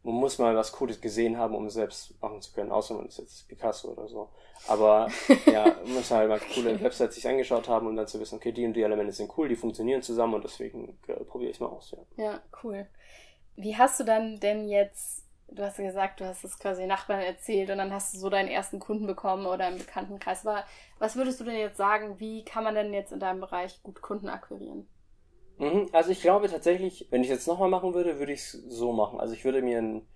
[0.04, 3.08] man muss mal was Cooles gesehen haben, um es selbst machen zu können, außer man
[3.08, 4.30] ist jetzt Picasso oder so.
[4.68, 5.10] Aber
[5.46, 8.52] ja, man muss halt mal coole Websites sich angeschaut haben, um dann zu wissen, okay,
[8.52, 11.68] die und die Elemente sind cool, die funktionieren zusammen und deswegen äh, probiere ich mal
[11.68, 12.24] aus, ja.
[12.24, 12.88] Ja, cool.
[13.56, 17.70] Wie hast du dann denn jetzt, du hast gesagt, du hast es quasi Nachbarn erzählt
[17.70, 20.46] und dann hast du so deinen ersten Kunden bekommen oder im Bekanntenkreis.
[20.46, 20.64] Aber
[21.00, 24.02] was würdest du denn jetzt sagen, wie kann man denn jetzt in deinem Bereich gut
[24.02, 24.88] Kunden akquirieren?
[25.58, 28.92] Mhm, also ich glaube tatsächlich, wenn ich jetzt nochmal machen würde, würde ich es so
[28.94, 29.20] machen.
[29.20, 30.08] Also ich würde mir einen,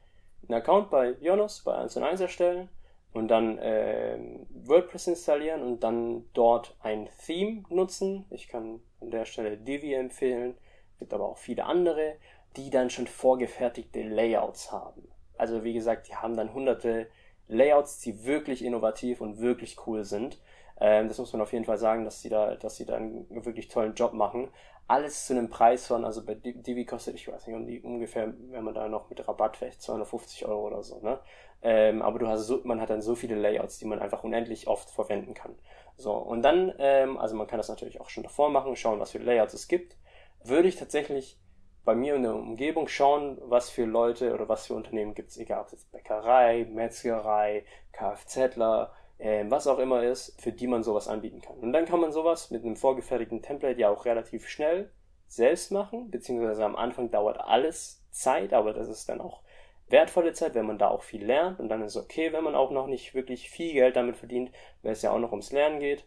[0.48, 2.70] einen Account bei Jonas, bei 1 und 1 erstellen
[3.14, 4.18] und dann äh,
[4.50, 8.26] WordPress installieren und dann dort ein Theme nutzen.
[8.30, 10.56] Ich kann an der Stelle Divi empfehlen,
[11.00, 12.16] gibt aber auch viele andere,
[12.56, 15.08] die dann schon vorgefertigte Layouts haben.
[15.42, 17.08] Also wie gesagt, die haben dann hunderte
[17.48, 20.40] Layouts, die wirklich innovativ und wirklich cool sind.
[20.80, 23.26] Ähm, das muss man auf jeden Fall sagen, dass sie da, dass sie da einen
[23.30, 24.50] wirklich tollen Job machen
[24.92, 28.34] alles zu einem Preis von, also bei Divi kostet, ich weiß nicht, um die ungefähr,
[28.50, 31.18] wenn man da noch mit Rabatt vielleicht 250 Euro oder so, ne?
[31.62, 34.68] Ähm, aber du hast so, man hat dann so viele Layouts, die man einfach unendlich
[34.68, 35.56] oft verwenden kann.
[35.96, 39.12] So, und dann, ähm, also man kann das natürlich auch schon davor machen, schauen, was
[39.12, 39.96] für Layouts es gibt.
[40.44, 41.40] Würde ich tatsächlich
[41.84, 45.38] bei mir in der Umgebung schauen, was für Leute oder was für Unternehmen gibt es,
[45.38, 51.08] egal ob es Bäckerei, Metzgerei, Kfzler, äh, was auch immer ist, für die man sowas
[51.08, 51.58] anbieten kann.
[51.58, 54.92] Und dann kann man sowas mit einem vorgefertigten Template ja auch relativ schnell
[55.28, 59.42] selbst machen, beziehungsweise am Anfang dauert alles Zeit, aber das ist dann auch
[59.88, 62.56] wertvolle Zeit, wenn man da auch viel lernt und dann ist es okay, wenn man
[62.56, 65.80] auch noch nicht wirklich viel Geld damit verdient, weil es ja auch noch ums Lernen
[65.80, 66.06] geht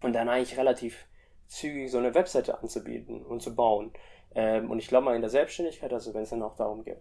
[0.00, 1.06] und dann eigentlich relativ
[1.46, 3.92] zügig so eine Webseite anzubieten und zu bauen.
[4.34, 6.98] Ähm, und ich glaube mal in der Selbstständigkeit, also wenn es dann auch darum geht,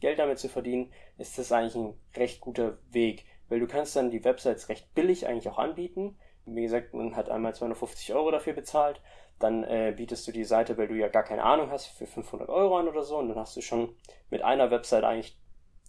[0.00, 4.10] Geld damit zu verdienen, ist das eigentlich ein recht guter Weg, weil du kannst dann
[4.10, 6.18] die Websites recht billig eigentlich auch anbieten.
[6.46, 9.00] Wie gesagt, man hat einmal 250 Euro dafür bezahlt,
[9.38, 12.48] dann äh, bietest du die Seite, weil du ja gar keine Ahnung hast, für 500
[12.48, 13.96] Euro an oder so und dann hast du schon
[14.30, 15.38] mit einer Website eigentlich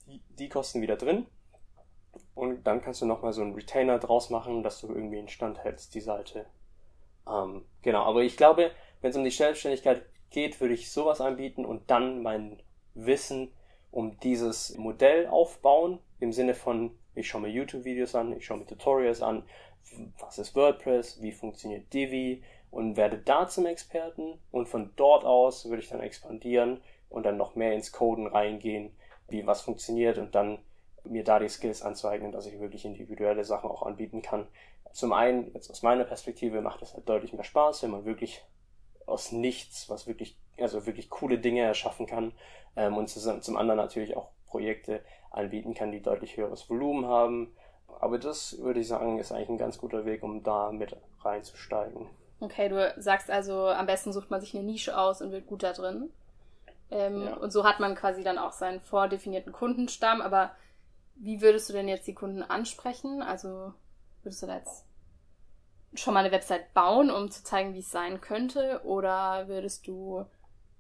[0.08, 1.26] die, Kosten wieder drin.
[2.34, 5.64] Und dann kannst du nochmal so einen Retainer draus machen, dass du irgendwie in Stand
[5.64, 6.46] hältst, die Seite.
[7.28, 11.66] Ähm, genau, aber ich glaube, wenn es um die Selbstständigkeit geht, würde ich sowas anbieten
[11.66, 12.60] und dann mein
[12.94, 13.52] Wissen
[13.90, 18.66] um dieses Modell aufbauen, im Sinne von, ich schaue mir YouTube-Videos an, ich schaue mir
[18.66, 19.44] Tutorials an,
[20.20, 25.70] was ist WordPress, wie funktioniert Divi und werde da zum Experten und von dort aus
[25.70, 28.92] würde ich dann expandieren und dann noch mehr ins Coden reingehen,
[29.30, 30.60] wie was funktioniert und dann
[31.06, 34.48] mir da die Skills anzueignen, dass ich wirklich individuelle Sachen auch anbieten kann.
[34.92, 38.44] Zum einen, jetzt aus meiner Perspektive, macht es halt deutlich mehr Spaß, wenn man wirklich
[39.06, 42.34] aus nichts, was wirklich, also wirklich coole Dinge erschaffen kann
[42.76, 47.54] ähm, und zum, zum anderen natürlich auch Projekte anbieten kann, die deutlich höheres Volumen haben.
[48.00, 52.08] Aber das würde ich sagen, ist eigentlich ein ganz guter Weg, um da mit reinzusteigen.
[52.40, 55.64] Okay, du sagst also, am besten sucht man sich eine Nische aus und wird gut
[55.64, 56.10] da drin.
[56.92, 57.34] Ähm, ja.
[57.36, 60.22] Und so hat man quasi dann auch seinen vordefinierten Kundenstamm.
[60.22, 60.52] Aber
[61.16, 63.22] wie würdest du denn jetzt die Kunden ansprechen?
[63.22, 63.74] Also
[64.24, 64.85] würdest du da jetzt
[65.96, 68.82] schon mal eine Website bauen, um zu zeigen, wie es sein könnte?
[68.84, 70.26] Oder würdest du,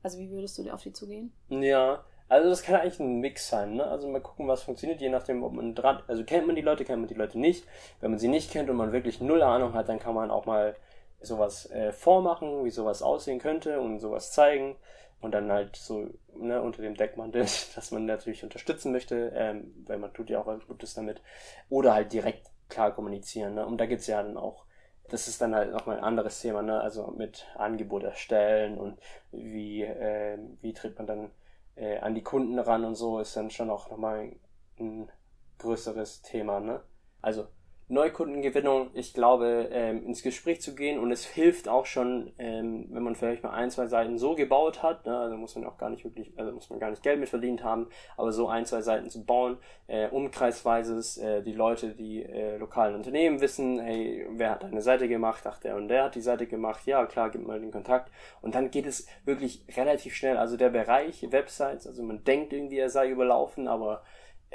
[0.03, 1.33] also wie würdest du auf die zugehen?
[1.49, 3.85] Ja, also das kann eigentlich ein Mix sein, ne?
[3.85, 6.83] Also mal gucken, was funktioniert, je nachdem, ob man dran, also kennt man die Leute,
[6.83, 7.65] kennt man die Leute nicht.
[8.01, 10.45] Wenn man sie nicht kennt und man wirklich null Ahnung hat, dann kann man auch
[10.45, 10.75] mal
[11.21, 14.75] sowas äh, vormachen, wie sowas aussehen könnte und sowas zeigen
[15.21, 17.41] und dann halt so ne, unter dem Deckmantel,
[17.75, 21.21] dass man natürlich unterstützen möchte, ähm, weil man tut ja auch was Gutes damit,
[21.69, 23.55] oder halt direkt klar kommunizieren.
[23.55, 23.65] Ne?
[23.65, 24.64] Und da gibt's ja dann auch,
[25.09, 26.79] das ist dann halt nochmal ein anderes Thema, ne?
[26.79, 28.99] also mit Angebot erstellen und
[29.31, 31.31] wie, äh, wie tritt man dann
[31.75, 34.31] äh, an die Kunden ran und so, ist dann schon auch nochmal
[34.79, 35.11] ein
[35.59, 36.59] größeres Thema.
[36.59, 36.81] Ne?
[37.21, 37.47] Also
[37.87, 40.97] Neukundengewinnung, ich glaube, ähm, ins Gespräch zu gehen.
[40.97, 44.81] Und es hilft auch schon, ähm, wenn man vielleicht mal ein, zwei Seiten so gebaut
[44.81, 47.19] hat, ne, also muss man auch gar nicht wirklich, also muss man gar nicht Geld
[47.19, 51.89] mit verdient haben, aber so ein, zwei Seiten zu bauen, äh, umkreisweises, äh, die Leute,
[51.89, 56.05] die äh, lokalen Unternehmen wissen, hey, wer hat eine Seite gemacht, ach, der und der
[56.05, 58.11] hat die Seite gemacht, ja, klar, gib mal den Kontakt.
[58.41, 62.79] Und dann geht es wirklich relativ schnell, also der Bereich Websites, also man denkt irgendwie,
[62.79, 64.01] er sei überlaufen, aber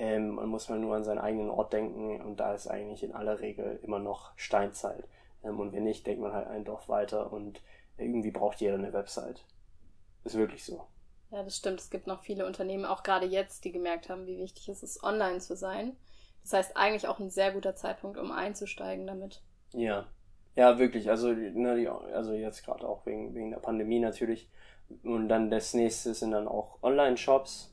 [0.00, 3.12] ähm, man muss mal nur an seinen eigenen Ort denken und da ist eigentlich in
[3.12, 5.04] aller Regel immer noch Steinzeit.
[5.44, 7.60] Ähm, und wenn nicht, denkt man halt ein Dorf weiter und
[7.98, 9.44] irgendwie braucht jeder eine Website.
[10.24, 10.86] Ist wirklich so.
[11.30, 11.80] Ja, das stimmt.
[11.80, 15.04] Es gibt noch viele Unternehmen, auch gerade jetzt, die gemerkt haben, wie wichtig es ist,
[15.04, 15.94] online zu sein.
[16.44, 19.42] Das heißt, eigentlich auch ein sehr guter Zeitpunkt, um einzusteigen damit.
[19.74, 20.06] Ja.
[20.56, 21.10] Ja, wirklich.
[21.10, 24.48] Also, ne, also jetzt gerade auch wegen, wegen der Pandemie natürlich.
[25.04, 27.70] Und dann das nächste sind dann auch Online-Shops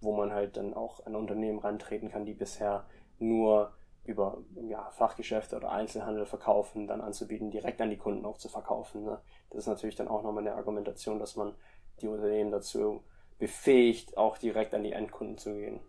[0.00, 2.86] wo man halt dann auch an Unternehmen rantreten kann, die bisher
[3.18, 3.72] nur
[4.04, 9.04] über ja, Fachgeschäfte oder Einzelhandel verkaufen, dann anzubieten, direkt an die Kunden auch zu verkaufen.
[9.04, 9.20] Ne?
[9.50, 11.54] Das ist natürlich dann auch nochmal eine Argumentation, dass man
[12.00, 13.04] die Unternehmen dazu
[13.38, 15.80] befähigt, auch direkt an die Endkunden zu gehen.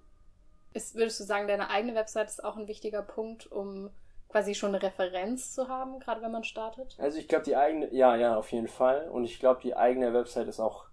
[0.74, 3.90] Ist, würdest du sagen, deine eigene Website ist auch ein wichtiger Punkt, um
[4.30, 6.96] quasi schon eine Referenz zu haben, gerade wenn man startet?
[6.98, 9.10] Also ich glaube, die eigene, ja, ja, auf jeden Fall.
[9.10, 10.86] Und ich glaube, die eigene Website ist auch,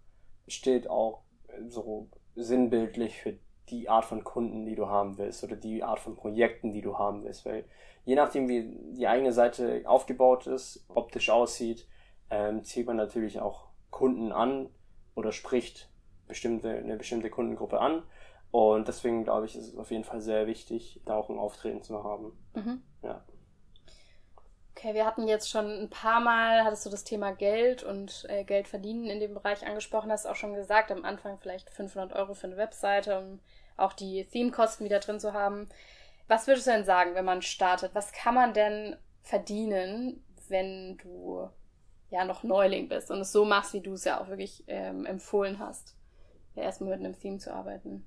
[0.49, 1.23] steht auch
[1.69, 6.17] so sinnbildlich für die Art von Kunden, die du haben willst oder die Art von
[6.17, 7.45] Projekten, die du haben willst.
[7.45, 7.65] Weil
[8.05, 11.87] je nachdem, wie die eigene Seite aufgebaut ist, optisch aussieht,
[12.31, 14.69] ähm, zieht man natürlich auch Kunden an
[15.15, 15.91] oder spricht
[16.27, 18.03] bestimmte, eine bestimmte Kundengruppe an.
[18.51, 21.83] Und deswegen glaube ich, ist es auf jeden Fall sehr wichtig, da auch ein Auftreten
[21.83, 22.33] zu haben.
[22.55, 22.83] Mhm.
[23.03, 23.25] Ja.
[24.79, 28.45] Okay, wir hatten jetzt schon ein paar Mal, hattest du das Thema Geld und äh,
[28.45, 32.35] Geld verdienen in dem Bereich angesprochen, hast auch schon gesagt, am Anfang vielleicht 500 Euro
[32.35, 33.41] für eine Webseite, um
[33.77, 35.69] auch die Theme-Kosten wieder drin zu haben.
[36.29, 37.93] Was würdest du denn sagen, wenn man startet?
[37.97, 41.51] Was kann man denn verdienen, wenn du
[42.11, 45.07] ja noch Neuling bist und es so machst, wie du es ja auch wirklich ähm,
[45.07, 45.97] empfohlen hast,
[46.55, 48.05] ja, erstmal mit einem Theme zu arbeiten?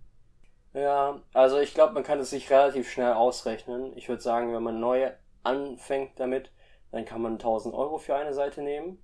[0.73, 3.91] Ja, also ich glaube, man kann es sich relativ schnell ausrechnen.
[3.97, 5.11] Ich würde sagen, wenn man neu
[5.43, 6.49] anfängt damit,
[6.91, 9.01] dann kann man 1000 Euro für eine Seite nehmen,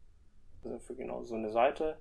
[0.64, 1.98] also für genau so eine Seite.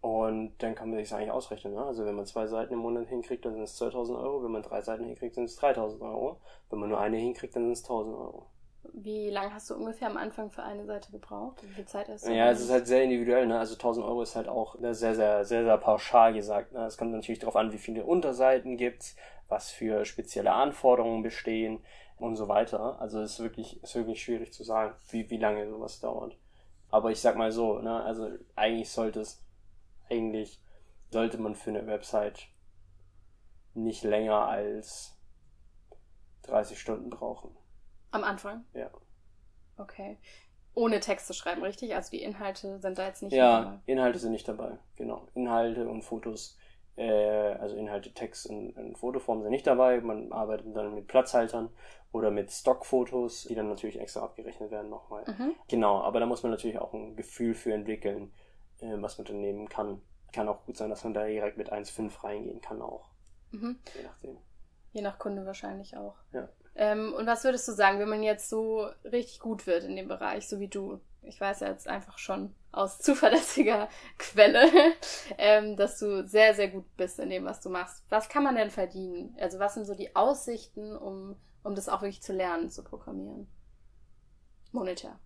[0.00, 1.72] Und dann kann man sich eigentlich ausrechnen.
[1.72, 1.82] Ne?
[1.82, 4.44] Also wenn man zwei Seiten im Monat hinkriegt, dann sind es 2000 Euro.
[4.44, 6.40] Wenn man drei Seiten hinkriegt, sind es 3000 Euro.
[6.68, 8.46] Wenn man nur eine hinkriegt, dann sind es 1000 Euro.
[8.92, 11.62] Wie lange hast du ungefähr am Anfang für eine Seite gebraucht?
[11.62, 12.32] Wie viel Zeit hast du?
[12.32, 13.46] Ja, es ist halt sehr individuell.
[13.46, 13.58] Ne?
[13.58, 16.72] Also 1000 Euro ist halt auch sehr, sehr, sehr, sehr pauschal gesagt.
[16.72, 16.84] Ne?
[16.84, 19.16] Es kommt natürlich darauf an, wie viele Unterseiten gibt's,
[19.48, 21.82] was für spezielle Anforderungen bestehen
[22.24, 23.00] und so weiter.
[23.00, 26.36] Also es ist wirklich, ist wirklich schwierig zu sagen, wie, wie lange sowas dauert.
[26.90, 29.42] Aber ich sag mal so, ne, also eigentlich sollte es,
[30.10, 30.60] eigentlich
[31.10, 32.48] sollte man für eine Website
[33.74, 35.16] nicht länger als
[36.42, 37.56] 30 Stunden brauchen.
[38.10, 38.64] Am Anfang?
[38.74, 38.90] Ja.
[39.76, 40.18] Okay.
[40.74, 41.94] Ohne Text zu schreiben, richtig?
[41.94, 43.78] Also die Inhalte sind da jetzt nicht Ja, dabei.
[43.86, 45.28] Inhalte sind nicht dabei, genau.
[45.34, 46.56] Inhalte und Fotos,
[46.96, 50.00] äh, also Inhalte, Text in, in Fotoform sind nicht dabei.
[50.00, 51.70] Man arbeitet dann mit Platzhaltern
[52.12, 55.24] oder mit Stockfotos, die dann natürlich extra abgerechnet werden nochmal.
[55.26, 55.54] Mhm.
[55.68, 58.32] Genau, aber da muss man natürlich auch ein Gefühl für entwickeln,
[58.80, 60.00] äh, was man dann nehmen kann.
[60.32, 63.08] Kann auch gut sein, dass man da direkt mit 1,5 reingehen kann auch,
[63.52, 63.78] Mhm.
[63.96, 64.38] je nachdem.
[64.92, 66.14] Je nach Kunde wahrscheinlich auch.
[66.32, 66.48] Ja.
[66.76, 70.08] Ähm, und was würdest du sagen, wenn man jetzt so richtig gut wird in dem
[70.08, 71.00] Bereich, so wie du?
[71.22, 74.68] Ich weiß ja jetzt einfach schon aus zuverlässiger Quelle,
[75.38, 78.04] ähm, dass du sehr, sehr gut bist in dem, was du machst.
[78.10, 79.36] Was kann man denn verdienen?
[79.40, 83.46] Also was sind so die Aussichten, um, um das auch wirklich zu lernen, zu programmieren?
[84.72, 85.18] Monetär.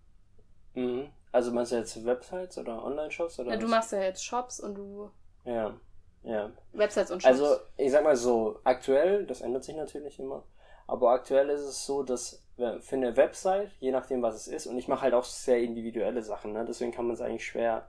[0.75, 1.09] Mhm.
[1.31, 3.39] Also meinst du jetzt Websites oder Online-Shops?
[3.39, 5.11] oder Ja, du machst ja jetzt Shops und du
[5.45, 5.75] Ja,
[6.23, 6.51] ja.
[6.73, 7.39] Websites und Shops.
[7.39, 10.43] Also, ich sag mal so, aktuell, das ändert sich natürlich immer,
[10.89, 12.43] aber aktuell ist es so, dass
[12.79, 16.23] für eine Website, je nachdem was es ist, und ich mache halt auch sehr individuelle
[16.23, 16.65] Sachen, ne?
[16.65, 17.87] deswegen kann man es eigentlich schwer,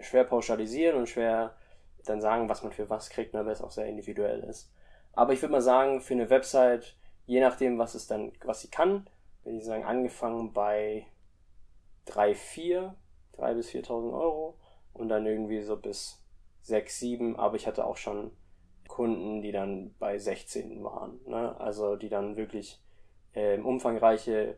[0.00, 1.54] schwer pauschalisieren und schwer
[2.04, 3.46] dann sagen, was man für was kriegt, ne?
[3.46, 4.72] weil es auch sehr individuell ist.
[5.12, 8.70] Aber ich würde mal sagen, für eine Website, je nachdem, was es dann, was sie
[8.70, 9.08] kann,
[9.44, 11.06] würde ich sagen, angefangen bei
[12.06, 12.96] 3, 4,
[13.34, 14.58] 3 bis 4.000 Euro
[14.92, 16.20] und dann irgendwie so bis
[16.62, 18.32] 6, 7, aber ich hatte auch schon
[18.90, 21.58] Kunden, die dann bei 16 waren, ne?
[21.60, 22.80] also die dann wirklich
[23.34, 24.56] ähm, umfangreiche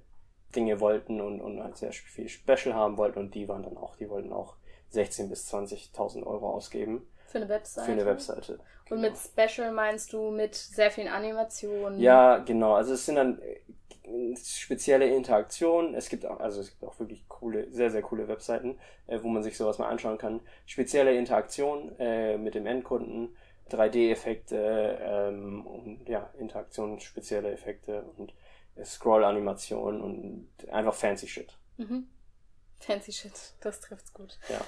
[0.56, 3.94] Dinge wollten und, und halt sehr viel Special haben wollten und die waren dann auch,
[3.96, 4.56] die wollten auch
[4.88, 7.86] 16 bis 20.000 Euro ausgeben für eine Webseite.
[7.86, 8.52] für eine Webseite.
[8.90, 9.02] Und Genau.
[9.02, 12.00] mit Special meinst du mit sehr vielen Animationen?
[12.00, 12.74] Ja, genau.
[12.74, 15.94] Also es sind dann äh, spezielle Interaktionen.
[15.94, 19.28] Es gibt auch, also es gibt auch wirklich coole, sehr, sehr coole Webseiten, äh, wo
[19.28, 20.40] man sich sowas mal anschauen kann.
[20.66, 23.34] Spezielle Interaktion äh, mit dem Endkunden,
[23.70, 28.34] 3D-Effekte ähm, und ja, Interaktionen, spezielle Effekte und
[28.76, 31.56] äh, Scroll-Animationen und einfach fancy Shit.
[31.76, 32.08] Mhm.
[32.80, 34.38] Fancy Shit, das trifft's gut.
[34.48, 34.60] Ja.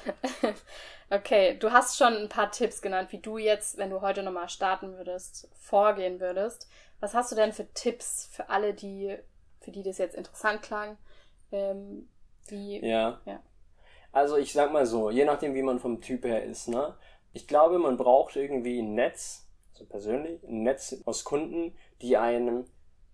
[1.16, 4.48] okay, du hast schon ein paar Tipps genannt, wie du jetzt, wenn du heute nochmal
[4.48, 6.68] starten würdest, vorgehen würdest.
[7.00, 9.16] Was hast du denn für Tipps für alle, die,
[9.60, 10.96] für die das jetzt interessant klang?
[11.50, 12.08] Ähm,
[12.46, 13.20] wie, Ja.
[13.24, 13.40] Ja.
[14.12, 16.94] Also ich sag mal so, je nachdem wie man vom Typ her ist, ne?
[17.34, 22.64] Ich glaube, man braucht irgendwie ein Netz, also persönlich, ein Netz aus Kunden, die einem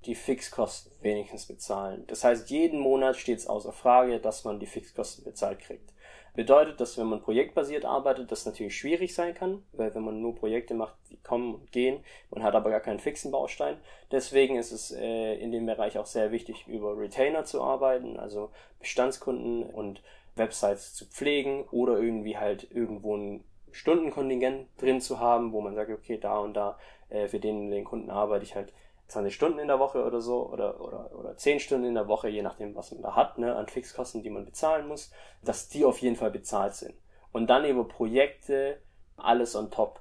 [0.04, 2.04] die Fixkosten wenigstens bezahlen.
[2.06, 5.92] Das heißt, jeden Monat steht es außer Frage, dass man die Fixkosten bezahlt kriegt.
[6.34, 10.34] Bedeutet, dass wenn man projektbasiert arbeitet, das natürlich schwierig sein kann, weil wenn man nur
[10.34, 13.78] Projekte macht, die kommen und gehen, man hat aber gar keinen fixen Baustein.
[14.12, 18.50] Deswegen ist es äh, in dem Bereich auch sehr wichtig, über Retainer zu arbeiten, also
[18.78, 20.02] Bestandskunden und
[20.36, 25.90] Websites zu pflegen oder irgendwie halt irgendwo ein Stundenkontingent drin zu haben, wo man sagt,
[25.90, 26.78] okay, da und da,
[27.08, 28.72] äh, für den, den Kunden arbeite ich halt
[29.08, 32.28] 20 Stunden in der Woche oder so oder, oder, oder 10 Stunden in der Woche,
[32.28, 35.10] je nachdem, was man da hat, ne, an Fixkosten, die man bezahlen muss,
[35.42, 36.94] dass die auf jeden Fall bezahlt sind.
[37.32, 38.80] Und dann über Projekte
[39.16, 40.00] alles on top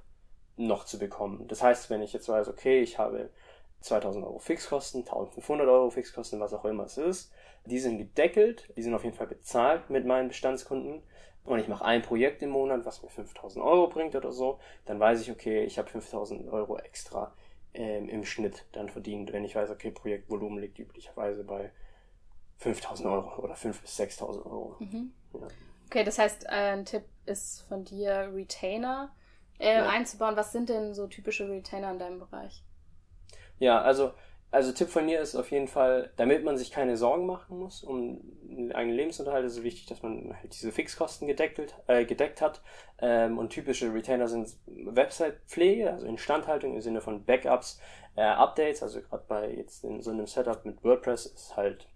[0.57, 1.47] noch zu bekommen.
[1.47, 3.29] Das heißt, wenn ich jetzt weiß, okay, ich habe
[3.81, 7.31] 2000 Euro Fixkosten, 1500 Euro Fixkosten, was auch immer es ist,
[7.65, 11.03] die sind gedeckelt, die sind auf jeden Fall bezahlt mit meinen Bestandskunden
[11.45, 14.99] und ich mache ein Projekt im Monat, was mir 5000 Euro bringt oder so, dann
[14.99, 17.33] weiß ich, okay, ich habe 5000 Euro extra
[17.73, 21.71] ähm, im Schnitt dann verdient, wenn ich weiß, okay, Projektvolumen liegt üblicherweise bei
[22.57, 24.75] 5000 Euro oder 5.000 bis 6.000 Euro.
[24.79, 25.13] Mhm.
[25.33, 25.47] Ja.
[25.87, 29.11] Okay, das heißt, äh, ein Tipp ist von dir, Retainer
[29.59, 29.89] äh, Ja.
[29.89, 30.35] einzubauen.
[30.35, 32.63] Was sind denn so typische Retainer in deinem Bereich?
[33.59, 34.13] Ja, also,
[34.51, 37.83] also Tipp von mir ist auf jeden Fall, damit man sich keine Sorgen machen muss
[37.83, 42.41] um den eigenen Lebensunterhalt, ist es wichtig, dass man halt diese Fixkosten gedeckelt, äh, gedeckt
[42.41, 42.61] hat.
[42.99, 47.79] Ähm, und typische Retainer sind Website-Pflege, also Instandhaltung im Sinne von Backups,
[48.15, 51.87] äh, Updates, also gerade bei jetzt in so einem Setup mit WordPress ist halt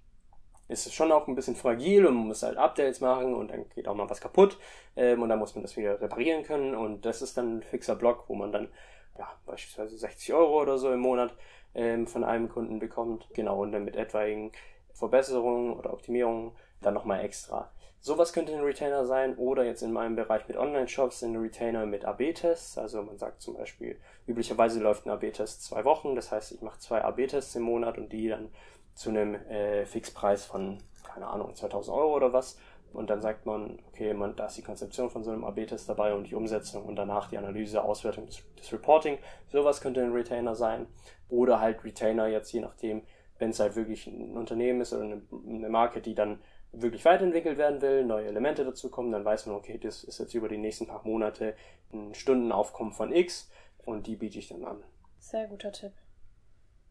[0.70, 3.68] ist es schon auch ein bisschen fragil und man muss halt Updates machen und dann
[3.76, 4.58] geht auch mal was kaputt
[4.96, 7.96] ähm, und dann muss man das wieder reparieren können und das ist dann ein fixer
[7.96, 8.70] Block, wo man dann
[9.18, 11.36] ja, beispielsweise 60 Euro oder so im Monat
[11.76, 13.28] ähm, von einem Kunden bekommt.
[13.34, 14.52] Genau, und dann mit etwaigen
[14.94, 16.52] Verbesserungen oder Optimierungen
[16.82, 17.72] dann nochmal extra.
[18.06, 22.04] Sowas könnte ein Retainer sein oder jetzt in meinem Bereich mit Online-Shops sind Retainer mit
[22.04, 22.78] AB-Tests.
[22.78, 23.98] Also man sagt zum Beispiel,
[24.28, 26.14] üblicherweise läuft ein AB-Test zwei Wochen.
[26.14, 28.50] Das heißt, ich mache zwei AB-Tests im Monat und die dann
[28.94, 32.58] zu einem äh, Fixpreis von, keine Ahnung, 2000 Euro oder was.
[32.94, 36.14] Und dann sagt man, okay, man, da ist die Konzeption von so einem AB-Test dabei
[36.14, 39.18] und die Umsetzung und danach die Analyse, Auswertung des, des Reporting.
[39.52, 40.88] Sowas könnte ein Retainer sein.
[41.30, 43.02] Oder halt Retainer jetzt, je nachdem,
[43.40, 46.40] wenn es halt wirklich ein Unternehmen ist oder eine, eine Marke, die dann
[46.72, 50.34] wirklich weiterentwickelt werden will, neue Elemente dazu kommen, dann weiß man, okay, das ist jetzt
[50.34, 51.56] über die nächsten paar Monate
[51.92, 53.50] ein Stundenaufkommen von X
[53.86, 54.84] und die biete ich dann an.
[55.20, 55.94] Sehr guter Tipp.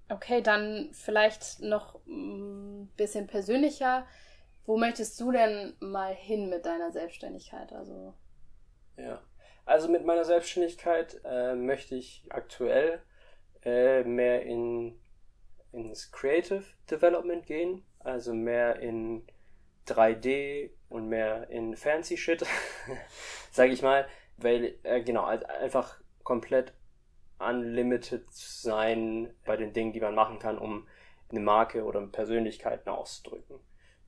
[0.08, 4.06] Okay, dann vielleicht noch ein bisschen persönlicher.
[4.64, 7.72] Wo möchtest du denn mal hin mit deiner Selbstständigkeit?
[7.72, 8.14] Also
[8.96, 9.20] ja,
[9.64, 13.02] also mit meiner Selbstständigkeit äh, möchte ich aktuell
[13.64, 14.98] äh, mehr in
[15.72, 19.26] ins Creative Development gehen, also mehr in
[19.88, 22.44] 3D und mehr in Fancy Shit,
[23.50, 24.06] sage ich mal,
[24.36, 26.72] weil äh, genau einfach komplett
[27.38, 30.86] unlimited sein bei den Dingen, die man machen kann, um
[31.30, 33.58] eine Marke oder Persönlichkeiten auszudrücken.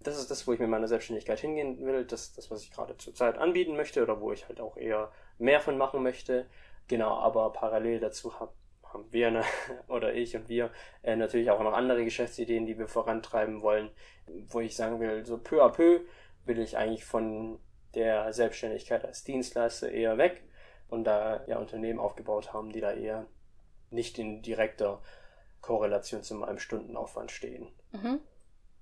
[0.05, 2.97] Das ist das, wo ich mit meiner Selbstständigkeit hingehen will, das, das was ich gerade
[2.99, 6.47] zurzeit anbieten möchte oder wo ich halt auch eher mehr von machen möchte.
[6.89, 9.43] Genau, aber parallel dazu hab, haben wir ne,
[9.89, 10.71] oder ich und wir
[11.03, 13.91] äh, natürlich auch noch andere Geschäftsideen, die wir vorantreiben wollen,
[14.49, 16.01] wo ich sagen will, so peu à peu
[16.45, 17.59] will ich eigentlich von
[17.95, 20.45] der Selbstständigkeit als Dienstleister eher weg
[20.89, 23.27] und da ja Unternehmen aufgebaut haben, die da eher
[23.91, 25.01] nicht in direkter
[25.61, 27.69] Korrelation zu meinem Stundenaufwand stehen.
[27.93, 28.21] Mhm.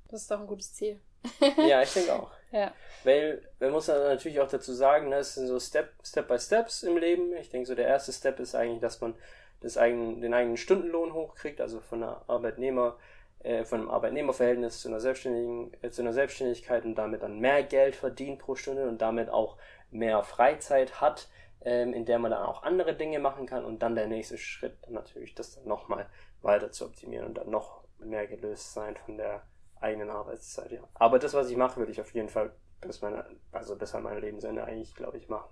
[0.08, 1.00] Das ist doch ein gutes Ziel.
[1.56, 2.30] ja, ich denke auch.
[2.50, 2.72] Ja.
[3.04, 6.82] Weil, man muss natürlich auch dazu sagen, ne, es sind so Step, Step by Steps
[6.82, 7.34] im Leben.
[7.36, 9.14] Ich denke, so der erste Step ist eigentlich, dass man
[9.60, 12.96] das eigen, den eigenen Stundenlohn hochkriegt, also von einer Arbeitnehmer,
[13.42, 17.62] äh, von einem Arbeitnehmerverhältnis zu einer Selbstständigen, äh, zu einer Selbstständigkeit und damit dann mehr
[17.62, 19.56] Geld verdient pro Stunde und damit auch
[19.90, 21.28] mehr Freizeit hat,
[21.64, 24.76] ähm, in der man dann auch andere Dinge machen kann und dann der nächste Schritt
[24.82, 26.06] dann natürlich das dann nochmal
[26.42, 29.42] weiter zu optimieren und dann noch mehr gelöst sein von der
[29.82, 30.72] eigenen Arbeitszeit.
[30.72, 30.80] Ja.
[30.94, 34.02] Aber das, was ich mache, würde ich auf jeden Fall bis meine, also bis an
[34.02, 35.50] mein Lebensende eigentlich, glaube ich, machen.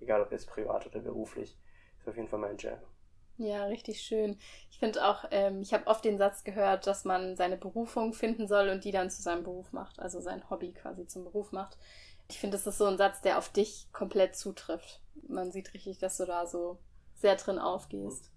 [0.00, 1.58] Egal ob jetzt privat oder beruflich.
[1.98, 2.78] Ist auf jeden Fall mein Jam.
[3.36, 4.38] Ja, richtig schön.
[4.70, 8.46] Ich finde auch, ähm, ich habe oft den Satz gehört, dass man seine Berufung finden
[8.46, 11.78] soll und die dann zu seinem Beruf macht, also sein Hobby quasi zum Beruf macht.
[12.28, 15.00] Ich finde, das ist so ein Satz, der auf dich komplett zutrifft.
[15.26, 16.78] Man sieht richtig, dass du da so
[17.14, 18.30] sehr drin aufgehst.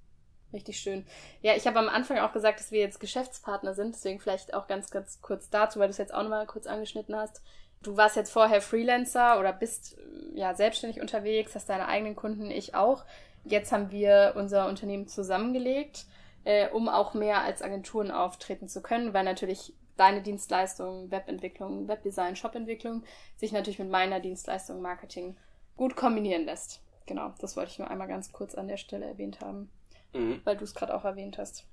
[0.54, 1.06] Richtig schön.
[1.42, 4.68] Ja, ich habe am Anfang auch gesagt, dass wir jetzt Geschäftspartner sind, deswegen vielleicht auch
[4.68, 7.42] ganz, ganz kurz dazu, weil du es jetzt auch nochmal kurz angeschnitten hast.
[7.82, 9.98] Du warst jetzt vorher Freelancer oder bist
[10.36, 13.04] ja selbstständig unterwegs, hast deine eigenen Kunden, ich auch.
[13.44, 16.06] Jetzt haben wir unser Unternehmen zusammengelegt,
[16.46, 22.36] äh, um auch mehr als Agenturen auftreten zu können, weil natürlich deine Dienstleistung, Webentwicklung, Webdesign,
[22.36, 23.04] Shopentwicklung
[23.38, 25.36] sich natürlich mit meiner Dienstleistung Marketing
[25.76, 26.82] gut kombinieren lässt.
[27.06, 29.70] Genau, das wollte ich nur einmal ganz kurz an der Stelle erwähnt haben,
[30.14, 30.42] mhm.
[30.44, 31.66] weil du es gerade auch erwähnt hast.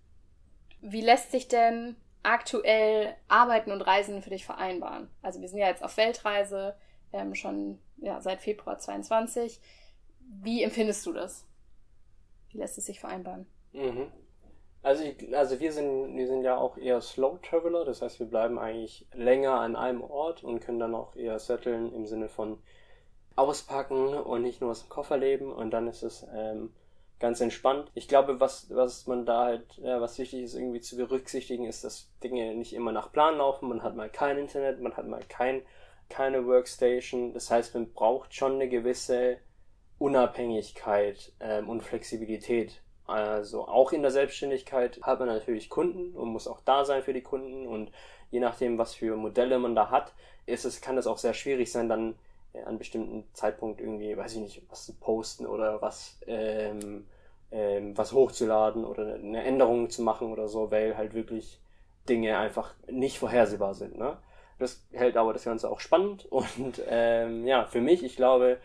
[0.80, 5.08] Wie lässt sich denn aktuell Arbeiten und Reisen für dich vereinbaren?
[5.22, 6.74] Also wir sind ja jetzt auf Weltreise,
[7.12, 9.60] ähm, schon ja, seit Februar 22.
[10.42, 11.46] Wie empfindest du das?
[12.50, 13.46] Wie lässt es sich vereinbaren?
[13.72, 14.10] Mhm.
[14.82, 18.26] Also, ich, also wir sind, wir sind ja auch eher Slow Traveler, das heißt, wir
[18.26, 22.58] bleiben eigentlich länger an einem Ort und können dann auch eher setteln im Sinne von
[23.36, 26.72] auspacken und nicht nur aus dem Koffer leben und dann ist es ähm,
[27.20, 27.90] ganz entspannt.
[27.94, 31.84] Ich glaube, was, was man da halt, ja, was wichtig ist irgendwie zu berücksichtigen, ist,
[31.84, 33.68] dass Dinge nicht immer nach Plan laufen.
[33.68, 35.62] Man hat mal kein Internet, man hat mal kein,
[36.08, 37.34] keine Workstation.
[37.34, 39.36] Das heißt, man braucht schon eine gewisse
[39.98, 42.82] Unabhängigkeit ähm, und Flexibilität.
[43.06, 47.12] Also auch in der Selbstständigkeit hat man natürlich Kunden und muss auch da sein für
[47.12, 47.90] die Kunden und
[48.30, 50.14] je nachdem, was für Modelle man da hat,
[50.46, 52.14] ist es, kann es auch sehr schwierig sein, dann
[52.52, 57.06] äh, an bestimmten Zeitpunkt irgendwie, weiß ich nicht, was zu posten oder was, ähm,
[57.50, 61.60] ähm, was hochzuladen oder eine Änderung zu machen oder so, weil halt wirklich
[62.08, 63.98] Dinge einfach nicht vorhersehbar sind.
[63.98, 64.16] Ne?
[64.58, 68.58] Das hält aber das Ganze auch spannend und ähm, ja, für mich, ich glaube,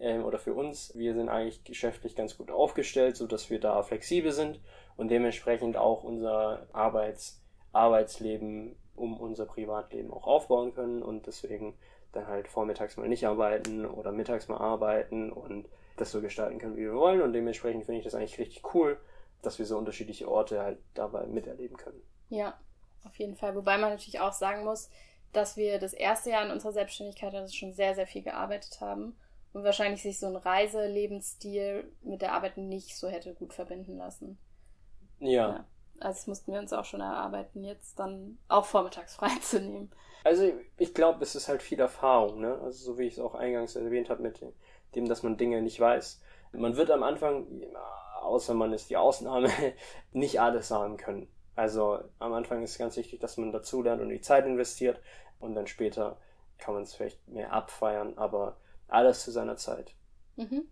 [0.00, 3.82] ähm, oder für uns, wir sind eigentlich geschäftlich ganz gut aufgestellt, so dass wir da
[3.82, 4.60] flexibel sind
[4.96, 11.74] und dementsprechend auch unser Arbeits Arbeitsleben um unser Privatleben auch aufbauen können und deswegen
[12.18, 16.76] dann halt vormittags mal nicht arbeiten oder mittags mal arbeiten und das so gestalten können,
[16.76, 18.98] wie wir wollen und dementsprechend finde ich das eigentlich richtig cool,
[19.42, 22.00] dass wir so unterschiedliche Orte halt dabei miterleben können.
[22.28, 22.58] Ja,
[23.04, 23.54] auf jeden Fall.
[23.54, 24.90] Wobei man natürlich auch sagen muss,
[25.32, 29.16] dass wir das erste Jahr in unserer Selbstständigkeit also schon sehr, sehr viel gearbeitet haben
[29.52, 34.38] und wahrscheinlich sich so ein Reiselebensstil mit der Arbeit nicht so hätte gut verbinden lassen.
[35.20, 35.50] Ja.
[35.50, 35.66] ja.
[36.00, 39.90] Also das mussten wir uns auch schon erarbeiten, jetzt dann auch vormittags freizunehmen.
[40.24, 42.58] Also ich glaube, es ist halt viel Erfahrung, ne?
[42.62, 44.44] Also so wie ich es auch eingangs erwähnt habe mit
[44.94, 46.20] dem, dass man Dinge nicht weiß.
[46.52, 47.46] Man wird am Anfang,
[48.22, 49.50] außer man ist die Ausnahme,
[50.12, 51.28] nicht alles sagen können.
[51.54, 55.00] Also am Anfang ist ganz wichtig, dass man dazulernt und die Zeit investiert
[55.40, 56.16] und dann später
[56.58, 58.56] kann man es vielleicht mehr abfeiern, aber
[58.88, 59.94] alles zu seiner Zeit.
[60.36, 60.68] Mhm.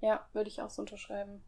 [0.00, 1.42] Ja, würde ich auch so unterschreiben.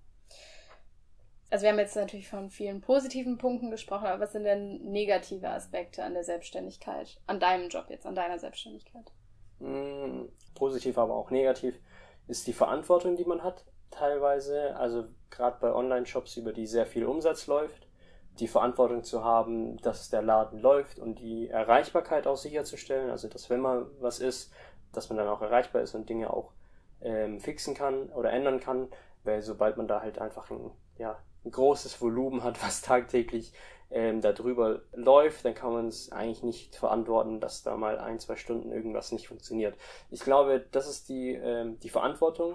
[1.50, 5.48] Also wir haben jetzt natürlich von vielen positiven Punkten gesprochen, aber was sind denn negative
[5.48, 9.10] Aspekte an der Selbstständigkeit, an deinem Job jetzt, an deiner Selbstständigkeit?
[9.58, 11.74] Mm, positiv, aber auch negativ
[12.28, 14.76] ist die Verantwortung, die man hat teilweise.
[14.76, 17.88] Also gerade bei Online-Shops, über die sehr viel Umsatz läuft,
[18.38, 23.10] die Verantwortung zu haben, dass der Laden läuft und die Erreichbarkeit auch sicherzustellen.
[23.10, 24.52] Also, dass wenn mal was ist,
[24.92, 26.52] dass man dann auch erreichbar ist und Dinge auch
[27.00, 28.88] ähm, fixen kann oder ändern kann.
[29.24, 33.52] Weil sobald man da halt einfach ein, ja, ein großes Volumen hat, was tagtäglich
[33.90, 38.36] ähm, darüber läuft, dann kann man es eigentlich nicht verantworten, dass da mal ein, zwei
[38.36, 39.76] Stunden irgendwas nicht funktioniert.
[40.10, 42.54] Ich glaube, das ist die, ähm, die Verantwortung,